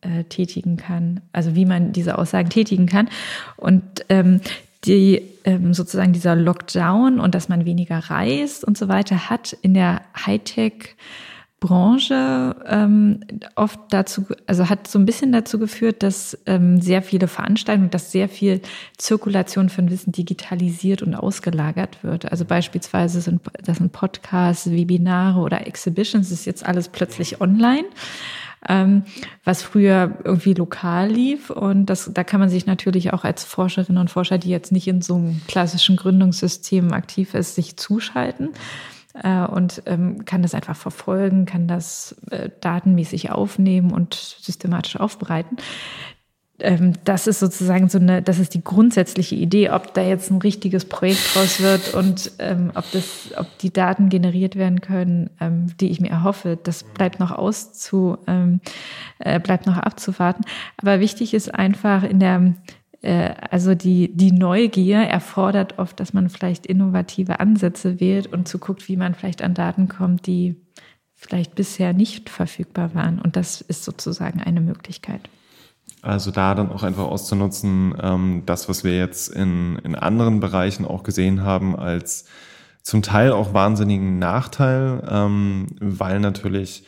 äh, 0.00 0.24
tätigen 0.24 0.76
kann. 0.76 1.20
Also 1.32 1.54
wie 1.54 1.66
man 1.66 1.92
diese 1.92 2.18
Aussagen 2.18 2.50
tätigen 2.50 2.86
kann. 2.86 3.08
Und 3.56 3.82
ähm, 4.08 4.40
die 4.84 5.22
ähm, 5.44 5.74
sozusagen 5.74 6.12
dieser 6.12 6.34
Lockdown 6.34 7.20
und 7.20 7.34
dass 7.34 7.48
man 7.48 7.64
weniger 7.64 7.98
reist 7.98 8.64
und 8.64 8.76
so 8.76 8.88
weiter 8.88 9.30
hat 9.30 9.52
in 9.62 9.74
der 9.74 10.02
Hightech 10.26 10.96
Branche 11.62 12.56
ähm, 12.66 13.20
oft 13.54 13.78
dazu, 13.90 14.26
also 14.48 14.68
hat 14.68 14.88
so 14.88 14.98
ein 14.98 15.06
bisschen 15.06 15.30
dazu 15.30 15.60
geführt, 15.60 16.02
dass 16.02 16.36
ähm, 16.46 16.80
sehr 16.80 17.02
viele 17.02 17.28
Veranstaltungen, 17.28 17.88
dass 17.88 18.10
sehr 18.10 18.28
viel 18.28 18.60
Zirkulation 18.98 19.68
von 19.68 19.88
Wissen 19.88 20.10
digitalisiert 20.10 21.02
und 21.02 21.14
ausgelagert 21.14 22.02
wird. 22.02 22.30
Also 22.32 22.44
beispielsweise 22.44 23.20
sind 23.20 23.42
das 23.62 23.78
sind 23.78 23.92
Podcasts, 23.92 24.72
Webinare 24.72 25.38
oder 25.38 25.64
Exhibitions, 25.68 26.32
ist 26.32 26.46
jetzt 26.46 26.66
alles 26.66 26.88
plötzlich 26.88 27.40
online. 27.40 27.84
Ähm, 28.68 29.04
was 29.44 29.62
früher 29.62 30.18
irgendwie 30.24 30.54
lokal 30.54 31.10
lief. 31.10 31.50
Und 31.50 31.86
das, 31.86 32.10
da 32.12 32.22
kann 32.24 32.38
man 32.40 32.48
sich 32.48 32.66
natürlich 32.66 33.12
auch 33.12 33.24
als 33.24 33.44
Forscherinnen 33.44 34.00
und 34.00 34.10
Forscher, 34.10 34.38
die 34.38 34.50
jetzt 34.50 34.70
nicht 34.70 34.86
in 34.86 35.00
so 35.00 35.14
einem 35.16 35.40
klassischen 35.48 35.96
Gründungssystem 35.96 36.92
aktiv 36.92 37.34
ist, 37.34 37.54
sich 37.54 37.76
zuschalten 37.76 38.50
äh, 39.14 39.44
und 39.44 39.82
ähm, 39.86 40.24
kann 40.24 40.42
das 40.42 40.54
einfach 40.54 40.76
verfolgen, 40.76 41.44
kann 41.44 41.68
das 41.68 42.16
äh, 42.30 42.50
datenmäßig 42.60 43.30
aufnehmen 43.30 43.92
und 43.92 44.14
systematisch 44.14 44.96
aufbereiten. 44.96 45.56
ähm, 46.60 46.94
das 47.04 47.26
ist 47.26 47.40
sozusagen 47.40 47.88
so 47.88 47.98
eine, 47.98 48.22
das 48.22 48.38
ist 48.38 48.54
die 48.54 48.64
grundsätzliche 48.64 49.34
Idee, 49.34 49.70
ob 49.70 49.94
da 49.94 50.02
jetzt 50.02 50.30
ein 50.30 50.38
richtiges 50.38 50.84
Projekt 50.84 51.34
draus 51.34 51.60
wird 51.60 51.94
und 51.94 52.32
ähm, 52.38 52.72
ob 52.74 52.90
das, 52.92 53.30
ob 53.36 53.46
die 53.58 53.72
Daten 53.72 54.08
generiert 54.08 54.56
werden 54.56 54.80
können, 54.80 55.30
ähm, 55.40 55.66
die 55.80 55.90
ich 55.90 56.00
mir 56.00 56.10
erhoffe, 56.10 56.58
das 56.62 56.84
bleibt 56.84 57.20
noch 57.20 57.32
auszu, 57.32 58.18
ähm, 58.26 58.60
äh, 59.18 59.40
bleibt 59.40 59.66
noch 59.66 59.76
abzuwarten. 59.76 60.44
Aber 60.76 61.00
wichtig 61.00 61.34
ist 61.34 61.54
einfach 61.54 62.02
in 62.02 62.20
der 62.20 62.54
also 63.02 63.74
die, 63.74 64.16
die 64.16 64.32
Neugier 64.32 64.98
erfordert 64.98 65.78
oft, 65.78 65.98
dass 65.98 66.12
man 66.12 66.28
vielleicht 66.28 66.66
innovative 66.66 67.40
Ansätze 67.40 67.98
wählt 67.98 68.26
und 68.28 68.46
zu 68.46 68.58
guckt, 68.58 68.88
wie 68.88 68.96
man 68.96 69.14
vielleicht 69.14 69.42
an 69.42 69.54
Daten 69.54 69.88
kommt, 69.88 70.26
die 70.26 70.56
vielleicht 71.14 71.54
bisher 71.54 71.92
nicht 71.92 72.30
verfügbar 72.30 72.94
waren. 72.94 73.20
Und 73.20 73.36
das 73.36 73.60
ist 73.60 73.84
sozusagen 73.84 74.40
eine 74.40 74.60
Möglichkeit. 74.60 75.28
Also 76.02 76.32
da 76.32 76.54
dann 76.54 76.70
auch 76.70 76.82
einfach 76.82 77.04
auszunutzen, 77.04 77.94
ähm, 78.00 78.42
das, 78.44 78.68
was 78.68 78.82
wir 78.82 78.96
jetzt 78.96 79.28
in, 79.28 79.78
in 79.84 79.94
anderen 79.94 80.40
Bereichen 80.40 80.84
auch 80.84 81.04
gesehen 81.04 81.42
haben, 81.42 81.76
als 81.76 82.26
zum 82.82 83.02
Teil 83.02 83.30
auch 83.30 83.54
wahnsinnigen 83.54 84.18
Nachteil, 84.18 85.02
ähm, 85.08 85.68
weil 85.80 86.18
natürlich, 86.18 86.84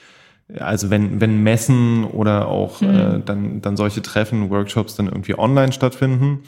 also 0.59 0.90
wenn, 0.90 1.20
wenn 1.20 1.42
Messen 1.42 2.04
oder 2.04 2.48
auch 2.48 2.80
mhm. 2.80 2.88
äh, 2.88 3.20
dann, 3.24 3.62
dann 3.62 3.76
solche 3.76 4.02
Treffen, 4.02 4.50
Workshops 4.50 4.96
dann 4.96 5.07
irgendwie 5.07 5.38
online 5.38 5.72
stattfinden, 5.72 6.40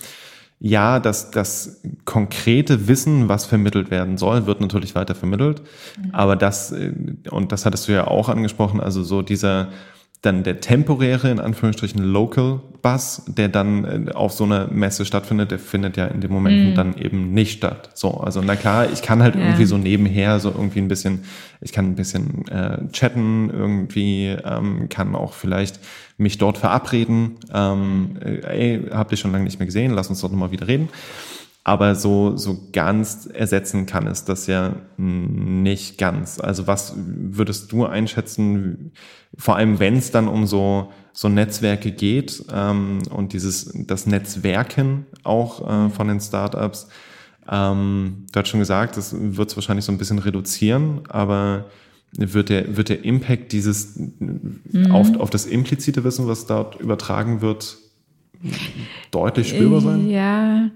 ja, 0.59 1.00
das, 1.00 1.30
das 1.30 1.82
konkrete 2.06 2.88
Wissen, 2.88 3.28
was 3.28 3.44
vermittelt 3.44 3.90
werden 3.90 4.16
soll, 4.16 4.46
wird 4.46 4.61
natürlich 4.61 4.94
weiter 4.94 5.14
vermittelt. 5.14 5.62
Mhm. 6.02 6.14
Aber 6.14 6.37
das, 6.37 6.72
äh, 6.72 6.92
und 7.30 7.52
das 7.52 7.66
hattest 7.66 7.88
du 7.88 7.92
ja 7.92 8.06
auch 8.06 8.28
angesprochen, 8.28 8.80
also 8.80 9.02
so 9.02 9.22
dieser, 9.22 9.68
dann 10.26 10.42
der 10.42 10.60
temporäre, 10.60 11.30
in 11.30 11.40
Anführungsstrichen, 11.40 12.02
Local 12.02 12.60
Bus, 12.82 13.22
der 13.26 13.48
dann 13.48 14.08
äh, 14.08 14.12
auf 14.12 14.32
so 14.32 14.44
einer 14.44 14.68
Messe 14.68 15.04
stattfindet, 15.04 15.50
der 15.50 15.58
findet 15.58 15.96
ja 15.96 16.06
in 16.06 16.20
dem 16.20 16.30
Moment 16.30 16.72
mm. 16.72 16.74
dann 16.74 16.96
eben 16.98 17.32
nicht 17.32 17.58
statt. 17.58 17.90
So, 17.94 18.20
also 18.20 18.42
na 18.42 18.54
klar, 18.56 18.90
ich 18.92 19.02
kann 19.02 19.22
halt 19.22 19.34
ja. 19.34 19.40
irgendwie 19.40 19.64
so 19.64 19.78
nebenher 19.78 20.38
so 20.38 20.50
irgendwie 20.50 20.80
ein 20.80 20.88
bisschen, 20.88 21.24
ich 21.60 21.72
kann 21.72 21.86
ein 21.86 21.94
bisschen 21.94 22.46
äh, 22.48 22.78
chatten, 22.92 23.50
irgendwie, 23.50 24.36
ähm, 24.44 24.88
kann 24.88 25.14
auch 25.14 25.32
vielleicht 25.32 25.80
mich 26.18 26.38
dort 26.38 26.58
verabreden. 26.58 27.36
Ähm, 27.52 28.16
äh, 28.20 28.74
ey, 28.76 28.82
habt 28.90 29.12
ihr 29.12 29.18
schon 29.18 29.32
lange 29.32 29.44
nicht 29.44 29.58
mehr 29.58 29.66
gesehen, 29.66 29.92
lass 29.92 30.08
uns 30.08 30.20
doch 30.20 30.30
nochmal 30.30 30.50
wieder 30.50 30.68
reden. 30.68 30.88
Aber 31.68 31.96
so, 31.96 32.37
so 32.37 32.68
ganz 32.72 33.26
ersetzen 33.26 33.87
kann 33.87 34.07
es 34.07 34.24
das 34.24 34.46
ja 34.46 34.76
nicht 34.98 35.98
ganz. 35.98 36.38
Also 36.38 36.68
was 36.68 36.94
würdest 36.96 37.72
du 37.72 37.85
einschätzen, 37.85 38.92
vor 39.37 39.57
allem 39.57 39.81
wenn 39.81 39.96
es 39.96 40.12
dann 40.12 40.29
um 40.29 40.46
so, 40.46 40.92
so 41.12 41.29
Netzwerke 41.29 41.90
geht 41.90 42.44
ähm, 42.52 43.00
und 43.11 43.33
dieses, 43.33 43.74
das 43.85 44.07
Netzwerken 44.07 45.07
auch 45.24 45.68
äh, 45.68 45.90
von 45.90 46.07
den 46.07 46.20
Startups, 46.20 46.87
ähm, 47.50 48.26
du 48.31 48.38
hast 48.38 48.48
schon 48.48 48.61
gesagt, 48.61 48.96
das 48.96 49.16
wird 49.18 49.50
es 49.50 49.57
wahrscheinlich 49.57 49.85
so 49.85 49.90
ein 49.90 49.98
bisschen 49.98 50.20
reduzieren, 50.20 51.00
aber 51.09 51.64
wird 52.12 52.48
der, 52.48 52.76
wird 52.76 52.90
der 52.90 53.05
Impact 53.05 53.50
dieses 53.50 53.96
mhm. 53.96 54.92
auf, 54.92 55.18
auf 55.18 55.31
das 55.31 55.46
implizite 55.46 56.05
Wissen, 56.05 56.29
was 56.29 56.46
dort 56.46 56.76
übertragen 56.76 57.40
wird, 57.40 57.76
deutlich 59.11 59.48
spürbar 59.48 59.81
sein? 59.81 60.09
Ja, 60.09 60.70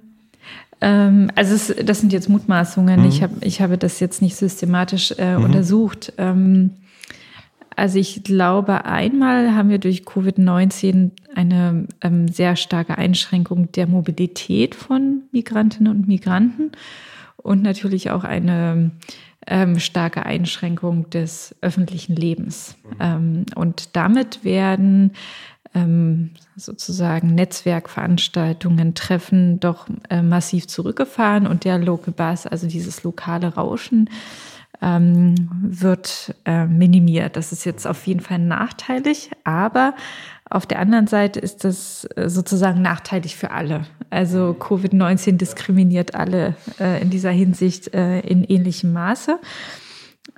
ähm, 0.81 1.31
also 1.35 1.55
es, 1.55 1.75
das 1.85 2.01
sind 2.01 2.12
jetzt 2.12 2.29
Mutmaßungen. 2.29 3.01
Mhm. 3.01 3.07
Ich, 3.07 3.23
hab, 3.23 3.31
ich 3.45 3.61
habe 3.61 3.79
das 3.79 4.01
jetzt 4.01 4.23
nicht 4.23 4.37
systematisch 4.37 5.12
äh, 5.19 5.37
mhm. 5.37 5.45
untersucht. 5.45 6.12
Ähm, 6.19 6.71
also 7.77 7.99
ich 7.99 8.25
glaube, 8.25 8.85
einmal 8.85 9.55
haben 9.55 9.71
wir 9.71 9.79
durch 9.79 10.03
Covid-19 10.03 11.12
eine 11.35 11.87
ähm, 12.03 12.29
sehr 12.29 12.57
starke 12.57 12.99
Einschränkung 12.99 13.73
der 13.73 13.87
Mobilität 13.87 14.75
von 14.75 15.23
Migrantinnen 15.33 15.90
und 15.90 16.09
Migranten 16.09 16.73
und 17.37 17.62
natürlich 17.62 18.11
auch 18.11 18.25
eine 18.25 18.90
ähm, 19.47 19.79
starke 19.79 20.27
Einschränkung 20.27 21.09
des 21.11 21.55
öffentlichen 21.62 22.14
Lebens. 22.16 22.77
Mhm. 22.85 22.97
Ähm, 23.01 23.47
und 23.55 23.97
damit 23.97 24.45
werden 24.45 25.12
ähm, 25.74 26.30
sozusagen 26.56 27.35
Netzwerkveranstaltungen, 27.35 28.94
Treffen 28.94 29.61
doch 29.61 29.87
äh, 30.09 30.22
massiv 30.22 30.66
zurückgefahren 30.66 31.46
und 31.46 31.64
der 31.64 31.78
Local 31.78 32.12
Bass, 32.12 32.46
also 32.46 32.66
dieses 32.66 33.02
lokale 33.04 33.54
Rauschen, 33.54 34.11
ähm, 34.83 35.35
wird 35.62 36.35
äh, 36.44 36.66
minimiert. 36.66 37.37
Das 37.37 37.52
ist 37.52 37.64
jetzt 37.64 37.87
auf 37.87 38.06
jeden 38.06 38.20
Fall 38.20 38.38
nachteilig, 38.38 39.30
aber 39.44 39.94
auf 40.48 40.66
der 40.66 40.80
anderen 40.80 41.06
Seite 41.06 41.38
ist 41.38 41.64
das 41.64 42.09
äh, 42.16 42.28
sozusagen 42.28 42.83
nachteilig 42.83 43.37
für 43.37 43.52
alle. 43.52 43.87
Also 44.11 44.56
Covid-19 44.59 45.37
diskriminiert 45.37 46.14
alle 46.14 46.56
äh, 46.80 47.00
in 47.00 47.11
dieser 47.11 47.30
Hinsicht 47.30 47.94
äh, 47.94 48.20
in 48.20 48.42
ähnlichem 48.42 48.92
Maße. 48.92 49.38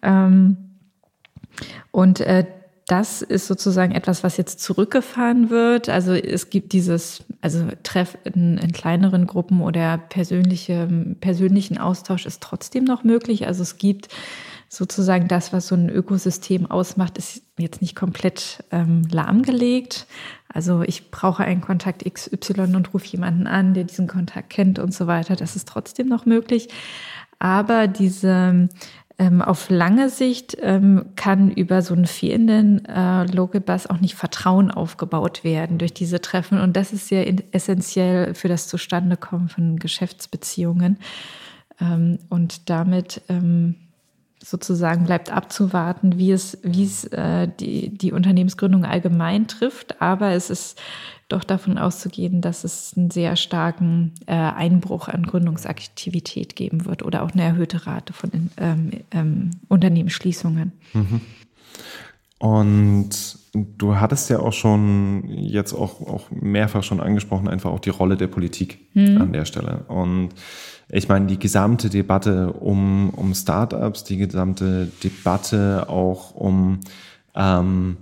Ähm, 0.02 0.56
und 1.90 2.20
äh, 2.20 2.44
das 2.86 3.22
ist 3.22 3.46
sozusagen 3.46 3.92
etwas, 3.92 4.24
was 4.24 4.36
jetzt 4.36 4.60
zurückgefahren 4.60 5.50
wird. 5.50 5.88
Also 5.88 6.12
es 6.12 6.50
gibt 6.50 6.72
dieses, 6.72 7.24
also 7.40 7.68
Treff 7.82 8.18
in, 8.24 8.58
in 8.58 8.72
kleineren 8.72 9.26
Gruppen 9.26 9.60
oder 9.60 9.98
persönliche, 9.98 10.88
persönlichen 11.20 11.78
Austausch 11.78 12.26
ist 12.26 12.42
trotzdem 12.42 12.84
noch 12.84 13.04
möglich. 13.04 13.46
Also 13.46 13.62
es 13.62 13.78
gibt 13.78 14.08
sozusagen 14.68 15.28
das, 15.28 15.52
was 15.52 15.68
so 15.68 15.74
ein 15.74 15.90
Ökosystem 15.90 16.70
ausmacht, 16.70 17.18
ist 17.18 17.42
jetzt 17.58 17.82
nicht 17.82 17.94
komplett 17.94 18.64
ähm, 18.72 19.02
lahmgelegt. 19.10 20.06
Also 20.48 20.82
ich 20.82 21.10
brauche 21.10 21.44
einen 21.44 21.60
Kontakt 21.60 22.04
XY 22.10 22.74
und 22.74 22.94
rufe 22.94 23.06
jemanden 23.06 23.46
an, 23.46 23.74
der 23.74 23.84
diesen 23.84 24.08
Kontakt 24.08 24.50
kennt 24.50 24.78
und 24.78 24.92
so 24.92 25.06
weiter. 25.06 25.36
Das 25.36 25.56
ist 25.56 25.68
trotzdem 25.68 26.08
noch 26.08 26.26
möglich. 26.26 26.68
Aber 27.38 27.88
diese 27.88 28.68
ähm, 29.18 29.42
auf 29.42 29.68
lange 29.70 30.08
Sicht 30.08 30.56
ähm, 30.60 31.06
kann 31.16 31.50
über 31.50 31.82
so 31.82 31.94
einen 31.94 32.06
fehlenden 32.06 32.84
äh, 32.86 33.24
Local 33.24 33.60
Bus 33.60 33.86
auch 33.86 34.00
nicht 34.00 34.14
Vertrauen 34.14 34.70
aufgebaut 34.70 35.44
werden 35.44 35.78
durch 35.78 35.92
diese 35.92 36.20
Treffen. 36.20 36.60
Und 36.60 36.76
das 36.76 36.92
ist 36.92 37.08
sehr 37.08 37.26
essentiell 37.52 38.34
für 38.34 38.48
das 38.48 38.68
Zustandekommen 38.68 39.48
von 39.48 39.78
Geschäftsbeziehungen. 39.78 40.98
Ähm, 41.80 42.18
und 42.28 42.70
damit 42.70 43.22
ähm, 43.28 43.76
sozusagen 44.44 45.04
bleibt 45.04 45.32
abzuwarten, 45.32 46.18
wie 46.18 46.32
es, 46.32 46.58
wie 46.62 46.84
es 46.84 47.04
äh, 47.04 47.48
die, 47.60 47.90
die 47.96 48.12
Unternehmensgründung 48.12 48.84
allgemein 48.84 49.46
trifft. 49.46 50.00
Aber 50.00 50.30
es 50.30 50.50
ist 50.50 50.80
doch 51.28 51.44
davon 51.44 51.78
auszugehen, 51.78 52.40
dass 52.40 52.64
es 52.64 52.94
einen 52.96 53.10
sehr 53.10 53.36
starken 53.36 54.12
äh, 54.26 54.34
Einbruch 54.34 55.08
an 55.08 55.22
Gründungsaktivität 55.22 56.56
geben 56.56 56.84
wird 56.84 57.02
oder 57.02 57.22
auch 57.22 57.30
eine 57.30 57.42
erhöhte 57.42 57.86
Rate 57.86 58.12
von 58.12 58.50
ähm, 58.58 58.90
ähm, 59.10 59.50
Unternehmensschließungen. 59.68 60.72
Mhm. 60.92 61.20
Und 62.38 63.38
du 63.54 63.96
hattest 63.96 64.28
ja 64.28 64.40
auch 64.40 64.52
schon 64.52 65.28
jetzt 65.28 65.72
auch, 65.72 66.00
auch 66.00 66.30
mehrfach 66.30 66.82
schon 66.82 67.00
angesprochen, 67.00 67.48
einfach 67.48 67.70
auch 67.70 67.80
die 67.80 67.90
Rolle 67.90 68.16
der 68.16 68.26
Politik 68.26 68.80
mhm. 68.94 69.20
an 69.20 69.32
der 69.32 69.44
Stelle. 69.44 69.84
Und 69.88 70.30
ich 70.92 71.08
meine, 71.08 71.26
die 71.26 71.38
gesamte 71.38 71.88
Debatte 71.88 72.52
um, 72.52 73.10
um 73.10 73.34
Startups, 73.34 74.04
die 74.04 74.18
gesamte 74.18 74.88
Debatte 75.02 75.88
auch 75.88 76.34
um 76.34 76.80
ähm, 77.34 77.96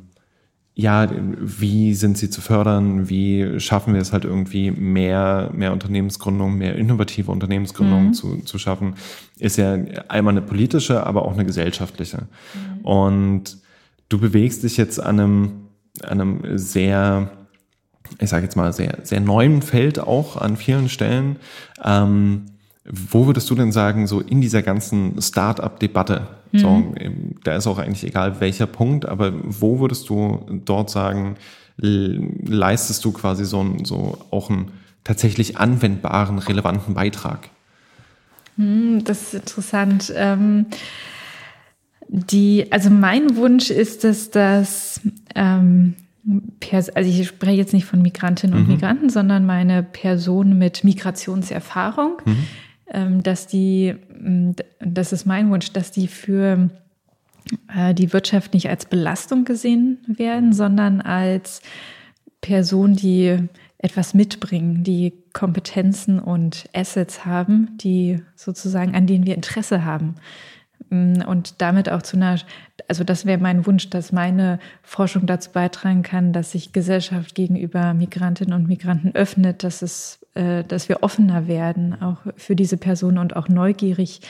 ja, 0.74 1.08
wie 1.12 1.94
sind 1.94 2.16
sie 2.16 2.30
zu 2.30 2.40
fördern? 2.40 3.08
Wie 3.08 3.60
schaffen 3.60 3.92
wir 3.92 4.00
es 4.00 4.12
halt 4.12 4.24
irgendwie 4.24 4.70
mehr, 4.70 5.50
mehr 5.52 5.72
Unternehmensgründung, 5.72 6.56
mehr 6.56 6.74
innovative 6.76 7.30
Unternehmensgründung 7.30 8.08
mhm. 8.08 8.14
zu, 8.14 8.36
zu 8.38 8.58
schaffen? 8.58 8.94
Ist 9.38 9.58
ja 9.58 9.74
einmal 10.08 10.32
eine 10.32 10.42
politische, 10.42 11.06
aber 11.06 11.26
auch 11.26 11.34
eine 11.34 11.44
gesellschaftliche. 11.44 12.22
Mhm. 12.54 12.84
Und 12.84 13.58
du 14.08 14.18
bewegst 14.18 14.62
dich 14.62 14.76
jetzt 14.76 14.98
an 15.00 15.20
einem, 15.20 15.52
an 16.02 16.20
einem 16.20 16.58
sehr, 16.58 17.30
ich 18.18 18.30
sage 18.30 18.44
jetzt 18.44 18.56
mal, 18.56 18.72
sehr, 18.72 18.98
sehr 19.02 19.20
neuen 19.20 19.62
Feld 19.62 19.98
auch 19.98 20.36
an 20.36 20.56
vielen 20.56 20.88
Stellen. 20.88 21.36
Ähm, 21.84 22.46
wo 22.84 23.26
würdest 23.26 23.48
du 23.50 23.54
denn 23.54 23.72
sagen, 23.72 24.06
so 24.06 24.20
in 24.20 24.40
dieser 24.40 24.62
ganzen 24.62 25.20
Start-up-Debatte, 25.20 26.28
mhm. 26.52 26.58
so, 26.58 26.94
da 27.44 27.56
ist 27.56 27.66
auch 27.66 27.78
eigentlich 27.78 28.04
egal 28.04 28.40
welcher 28.40 28.66
Punkt, 28.66 29.06
aber 29.06 29.32
wo 29.44 29.80
würdest 29.80 30.08
du 30.08 30.46
dort 30.64 30.90
sagen, 30.90 31.36
leistest 31.76 33.04
du 33.04 33.12
quasi 33.12 33.44
so, 33.44 33.76
so 33.84 34.18
auch 34.30 34.50
einen 34.50 34.70
tatsächlich 35.04 35.58
anwendbaren, 35.58 36.38
relevanten 36.38 36.94
Beitrag? 36.94 37.48
Hm, 38.56 39.04
das 39.04 39.22
ist 39.22 39.34
interessant. 39.34 40.12
Ähm, 40.14 40.66
die, 42.08 42.66
also 42.70 42.90
mein 42.90 43.36
Wunsch 43.36 43.70
ist 43.70 44.04
es, 44.04 44.30
dass 44.30 45.00
ähm, 45.34 45.94
also 46.94 47.08
ich 47.08 47.26
spreche 47.26 47.56
jetzt 47.56 47.72
nicht 47.72 47.86
von 47.86 48.02
Migrantinnen 48.02 48.56
und 48.56 48.64
mhm. 48.64 48.74
Migranten, 48.74 49.10
sondern 49.10 49.46
meine 49.46 49.82
Person 49.82 50.58
mit 50.58 50.84
Migrationserfahrung, 50.84 52.20
mhm. 52.24 52.46
Ähm, 52.92 53.22
dass 53.22 53.46
die, 53.46 53.94
mm, 54.20 54.52
das 54.80 55.12
ist 55.12 55.24
mein 55.24 55.50
Wunsch, 55.50 55.72
dass 55.72 55.92
die 55.92 56.08
für 56.08 56.70
äh, 57.74 57.94
die 57.94 58.12
Wirtschaft 58.12 58.54
nicht 58.54 58.68
als 58.68 58.84
Belastung 58.84 59.44
gesehen 59.44 59.98
werden, 60.06 60.52
sondern 60.52 61.00
als 61.00 61.62
Person, 62.40 62.94
die 62.94 63.48
etwas 63.78 64.12
mitbringen, 64.12 64.84
die 64.84 65.14
Kompetenzen 65.32 66.18
und 66.18 66.68
Assets 66.74 67.24
haben, 67.24 67.76
die 67.78 68.22
sozusagen, 68.34 68.94
an 68.94 69.06
denen 69.06 69.24
wir 69.24 69.34
Interesse 69.34 69.84
haben. 69.84 70.16
Mm, 70.90 71.22
und 71.26 71.60
damit 71.62 71.88
auch 71.88 72.02
zu 72.02 72.16
einer, 72.16 72.38
also 72.88 73.04
das 73.04 73.24
wäre 73.24 73.38
mein 73.38 73.66
Wunsch, 73.66 73.88
dass 73.90 74.12
meine 74.12 74.58
Forschung 74.82 75.26
dazu 75.26 75.50
beitragen 75.52 76.02
kann, 76.02 76.32
dass 76.32 76.52
sich 76.52 76.72
Gesellschaft 76.72 77.34
gegenüber 77.34 77.94
Migrantinnen 77.94 78.54
und 78.54 78.68
Migranten 78.68 79.14
öffnet, 79.14 79.64
dass 79.64 79.82
es, 79.82 80.19
äh, 80.34 80.64
dass 80.64 80.88
wir 80.88 81.02
offener 81.02 81.48
werden, 81.48 82.00
auch 82.00 82.18
für 82.36 82.56
diese 82.56 82.76
Personen 82.76 83.18
und 83.18 83.36
auch 83.36 83.48
neugierig 83.48 84.20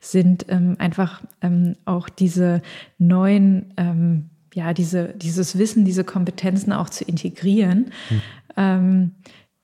sind, 0.00 0.46
ähm, 0.48 0.76
einfach 0.78 1.22
ähm, 1.40 1.76
auch 1.84 2.08
diese 2.08 2.62
neuen, 2.98 3.72
ähm, 3.76 4.30
ja, 4.54 4.72
diese, 4.72 5.14
dieses 5.14 5.58
Wissen, 5.58 5.84
diese 5.84 6.04
Kompetenzen 6.04 6.72
auch 6.72 6.88
zu 6.88 7.04
integrieren. 7.04 7.90
Hm. 8.56 9.12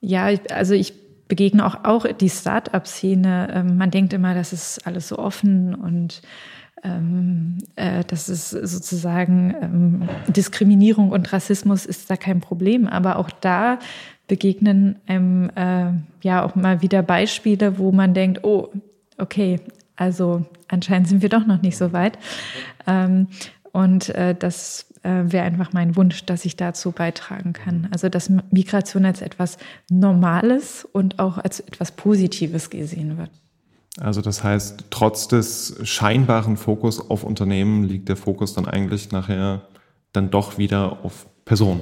ja, 0.01 0.29
also 0.51 0.75
ich 0.75 0.93
begegne 1.27 1.65
auch, 1.65 1.83
auch 1.83 2.05
die 2.05 2.29
Start-up-Szene. 2.29 3.47
Ähm, 3.51 3.77
man 3.77 3.89
denkt 3.89 4.13
immer, 4.13 4.35
das 4.35 4.53
ist 4.53 4.85
alles 4.85 5.07
so 5.07 5.17
offen 5.17 5.73
und 5.73 6.21
ähm, 6.83 7.57
äh, 7.75 8.03
das 8.05 8.29
ist 8.29 8.49
sozusagen 8.51 9.55
ähm, 9.61 10.09
Diskriminierung 10.27 11.11
und 11.11 11.31
Rassismus 11.31 11.85
ist 11.85 12.09
da 12.09 12.17
kein 12.17 12.41
Problem. 12.41 12.87
Aber 12.87 13.17
auch 13.17 13.29
da 13.31 13.79
begegnen 14.27 14.97
einem 15.07 15.49
äh, 15.55 15.91
ja 16.21 16.43
auch 16.43 16.55
mal 16.55 16.81
wieder 16.81 17.03
Beispiele, 17.03 17.77
wo 17.77 17.91
man 17.91 18.13
denkt, 18.13 18.43
oh, 18.43 18.69
okay, 19.17 19.59
also 19.95 20.45
anscheinend 20.67 21.07
sind 21.07 21.21
wir 21.21 21.29
doch 21.29 21.45
noch 21.45 21.61
nicht 21.61 21.77
so 21.77 21.93
weit. 21.93 22.17
Ähm, 22.87 23.27
und 23.71 24.09
äh, 24.09 24.35
das 24.35 24.85
äh, 25.03 25.23
wäre 25.25 25.45
einfach 25.45 25.73
mein 25.73 25.95
Wunsch, 25.95 26.25
dass 26.25 26.45
ich 26.45 26.55
dazu 26.55 26.91
beitragen 26.91 27.53
kann. 27.53 27.87
Also 27.91 28.09
dass 28.09 28.31
Migration 28.51 29.05
als 29.05 29.21
etwas 29.21 29.57
Normales 29.89 30.87
und 30.91 31.19
auch 31.19 31.37
als 31.37 31.59
etwas 31.59 31.91
Positives 31.91 32.69
gesehen 32.69 33.17
wird. 33.17 33.29
Also 33.99 34.21
das 34.21 34.43
heißt, 34.43 34.85
trotz 34.89 35.27
des 35.27 35.75
scheinbaren 35.83 36.57
Fokus 36.57 36.99
auf 36.99 37.23
Unternehmen 37.23 37.83
liegt 37.83 38.09
der 38.09 38.15
Fokus 38.15 38.53
dann 38.53 38.65
eigentlich 38.65 39.11
nachher 39.11 39.67
dann 40.13 40.31
doch 40.31 40.57
wieder 40.57 40.99
auf 41.03 41.27
Personen. 41.45 41.81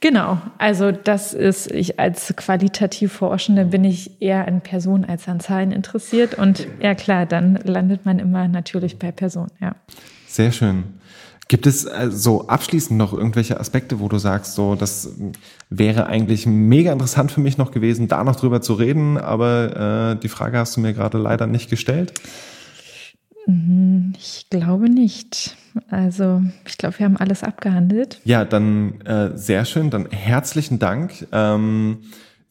Genau, 0.00 0.38
also 0.58 0.90
das 0.90 1.32
ist, 1.32 1.70
ich 1.70 2.00
als 2.00 2.34
qualitativ 2.36 3.12
Forschende 3.12 3.64
bin 3.64 3.84
ich 3.84 4.20
eher 4.20 4.48
an 4.48 4.60
Personen 4.60 5.04
als 5.04 5.28
an 5.28 5.38
Zahlen 5.38 5.70
interessiert 5.70 6.34
und 6.34 6.66
ja 6.80 6.96
klar, 6.96 7.24
dann 7.24 7.54
landet 7.62 8.04
man 8.04 8.18
immer 8.18 8.48
natürlich 8.48 8.98
bei 8.98 9.12
Personen, 9.12 9.52
ja. 9.60 9.76
Sehr 10.26 10.50
schön. 10.50 10.84
Gibt 11.46 11.66
es 11.66 11.84
äh, 11.84 12.10
so 12.10 12.48
abschließend 12.48 12.98
noch 12.98 13.12
irgendwelche 13.12 13.60
Aspekte, 13.60 14.00
wo 14.00 14.08
du 14.08 14.18
sagst, 14.18 14.54
so 14.54 14.74
das 14.74 15.14
wäre 15.70 16.06
eigentlich 16.06 16.46
mega 16.46 16.92
interessant 16.92 17.30
für 17.30 17.40
mich 17.40 17.56
noch 17.56 17.70
gewesen, 17.70 18.08
da 18.08 18.24
noch 18.24 18.36
drüber 18.36 18.60
zu 18.60 18.74
reden, 18.74 19.18
aber 19.18 20.16
äh, 20.16 20.20
die 20.20 20.28
Frage 20.28 20.58
hast 20.58 20.76
du 20.76 20.80
mir 20.80 20.94
gerade 20.94 21.18
leider 21.18 21.46
nicht 21.46 21.70
gestellt? 21.70 22.14
Mhm, 23.46 24.12
ich 24.18 24.46
glaube 24.50 24.88
nicht. 24.88 25.56
Also 25.90 26.42
ich 26.66 26.78
glaube, 26.78 26.98
wir 26.98 27.06
haben 27.06 27.16
alles 27.16 27.42
abgehandelt. 27.42 28.20
Ja, 28.24 28.44
dann 28.44 29.00
äh, 29.02 29.36
sehr 29.36 29.64
schön. 29.64 29.90
Dann 29.90 30.08
herzlichen 30.10 30.78
Dank. 30.78 31.26
Ähm, 31.32 31.98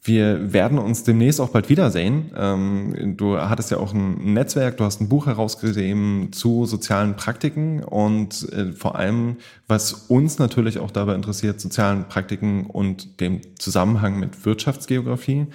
wir 0.04 0.52
werden 0.52 0.80
uns 0.80 1.04
demnächst 1.04 1.39
auch 1.39 1.50
bald 1.50 1.70
wiedersehen. 1.70 2.32
Ähm, 2.36 3.16
du 3.18 3.38
hattest 3.38 3.70
ja 3.70 3.78
auch 3.78 3.94
ein 3.94 4.34
Netzwerk, 4.34 4.78
du 4.78 4.84
hast 4.84 5.00
ein 5.00 5.10
Buch 5.10 5.28
herausgegeben 5.28 6.30
zu 6.34 6.66
sozialen 6.66 7.16
Praktiken 7.16 7.84
und 7.84 8.52
äh, 8.52 8.72
vor 8.72 8.96
allem, 8.96 9.38
was 9.68 9.94
uns 9.94 10.39
natürlich 10.39 10.80
auch 10.80 10.89
dabei 10.89 11.14
interessiert, 11.14 11.62
sozialen 11.62 12.08
Praktiken 12.08 12.66
und 12.66 13.20
dem 13.22 13.42
Zusammenhang 13.60 14.20
mit 14.20 14.44
Wirtschaftsgeografie. 14.44 15.46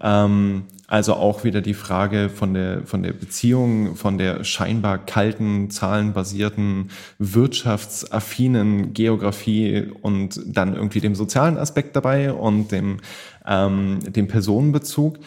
Ähm, 0.00 0.64
also 0.86 1.14
auch 1.14 1.44
wieder 1.44 1.60
die 1.60 1.74
Frage 1.74 2.30
von 2.30 2.52
der, 2.52 2.84
von 2.84 3.04
der 3.04 3.12
Beziehung, 3.12 3.94
von 3.94 4.18
der 4.18 4.42
scheinbar 4.42 4.98
kalten, 4.98 5.70
zahlenbasierten, 5.70 6.90
wirtschaftsaffinen 7.18 8.92
Geografie 8.92 9.88
und 10.02 10.40
dann 10.46 10.74
irgendwie 10.74 11.00
dem 11.00 11.14
sozialen 11.14 11.58
Aspekt 11.58 11.94
dabei 11.94 12.32
und 12.32 12.72
dem 12.72 12.98
ähm, 13.46 14.00
dem 14.06 14.28
Personenbezug. 14.28 15.18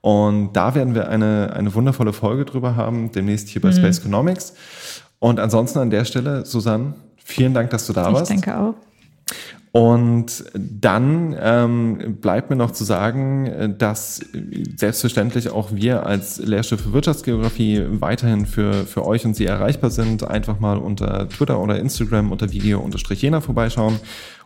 Und 0.00 0.54
da 0.54 0.74
werden 0.74 0.94
wir 0.94 1.08
eine, 1.08 1.52
eine 1.54 1.74
wundervolle 1.74 2.12
Folge 2.12 2.44
drüber 2.44 2.74
haben, 2.76 3.12
demnächst 3.12 3.48
hier 3.48 3.62
bei 3.62 3.68
mhm. 3.68 3.74
Space 3.74 4.00
Economics. 4.00 4.54
Und 5.20 5.38
ansonsten 5.38 5.78
an 5.78 5.90
der 5.90 6.04
Stelle, 6.04 6.44
Susanne, 6.44 6.94
vielen 7.16 7.54
Dank, 7.54 7.70
dass 7.70 7.86
du 7.86 7.92
da 7.92 8.08
ich 8.08 8.14
warst. 8.14 8.30
Ich 8.32 8.40
danke 8.40 8.60
auch. 8.60 8.74
Und 9.72 10.44
dann 10.54 11.34
ähm, 11.40 12.18
bleibt 12.20 12.50
mir 12.50 12.56
noch 12.56 12.72
zu 12.72 12.84
sagen, 12.84 13.74
dass 13.78 14.20
selbstverständlich 14.76 15.48
auch 15.48 15.70
wir 15.72 16.04
als 16.04 16.36
Lehrstuhl 16.36 16.76
für 16.76 16.92
Wirtschaftsgeografie 16.92 17.82
weiterhin 17.88 18.44
für, 18.44 18.84
für 18.84 19.06
euch 19.06 19.24
und 19.24 19.34
Sie 19.34 19.46
erreichbar 19.46 19.90
sind. 19.90 20.28
Einfach 20.28 20.60
mal 20.60 20.76
unter 20.76 21.26
Twitter 21.30 21.58
oder 21.58 21.78
Instagram 21.78 22.32
unter 22.32 22.52
Video-Jena 22.52 23.40
vorbeischauen 23.40 23.98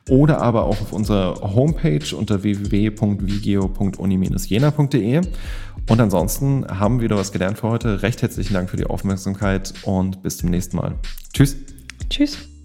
oder 0.09 0.41
aber 0.41 0.63
auch 0.65 0.81
auf 0.81 0.93
unserer 0.93 1.55
Homepage 1.57 2.15
unter 2.17 2.45
www.vigeo.uni-jena.de. 2.45 5.21
Und 5.89 6.01
ansonsten 6.01 6.67
haben 6.69 6.99
wir 6.99 7.05
wieder 7.05 7.17
was 7.17 7.31
gelernt 7.33 7.59
für 7.59 7.69
heute. 7.69 8.03
Recht 8.03 8.23
herzlichen 8.23 8.55
Dank 8.55 8.71
für 8.71 8.77
die 8.77 8.87
Aufmerksamkeit 8.87 9.75
und 9.83 10.23
bis 10.23 10.39
zum 10.39 10.51
nächsten 10.51 10.77
Mal. 10.77 10.95
Tschüss. 11.33 11.57
Tschüss. 12.09 12.56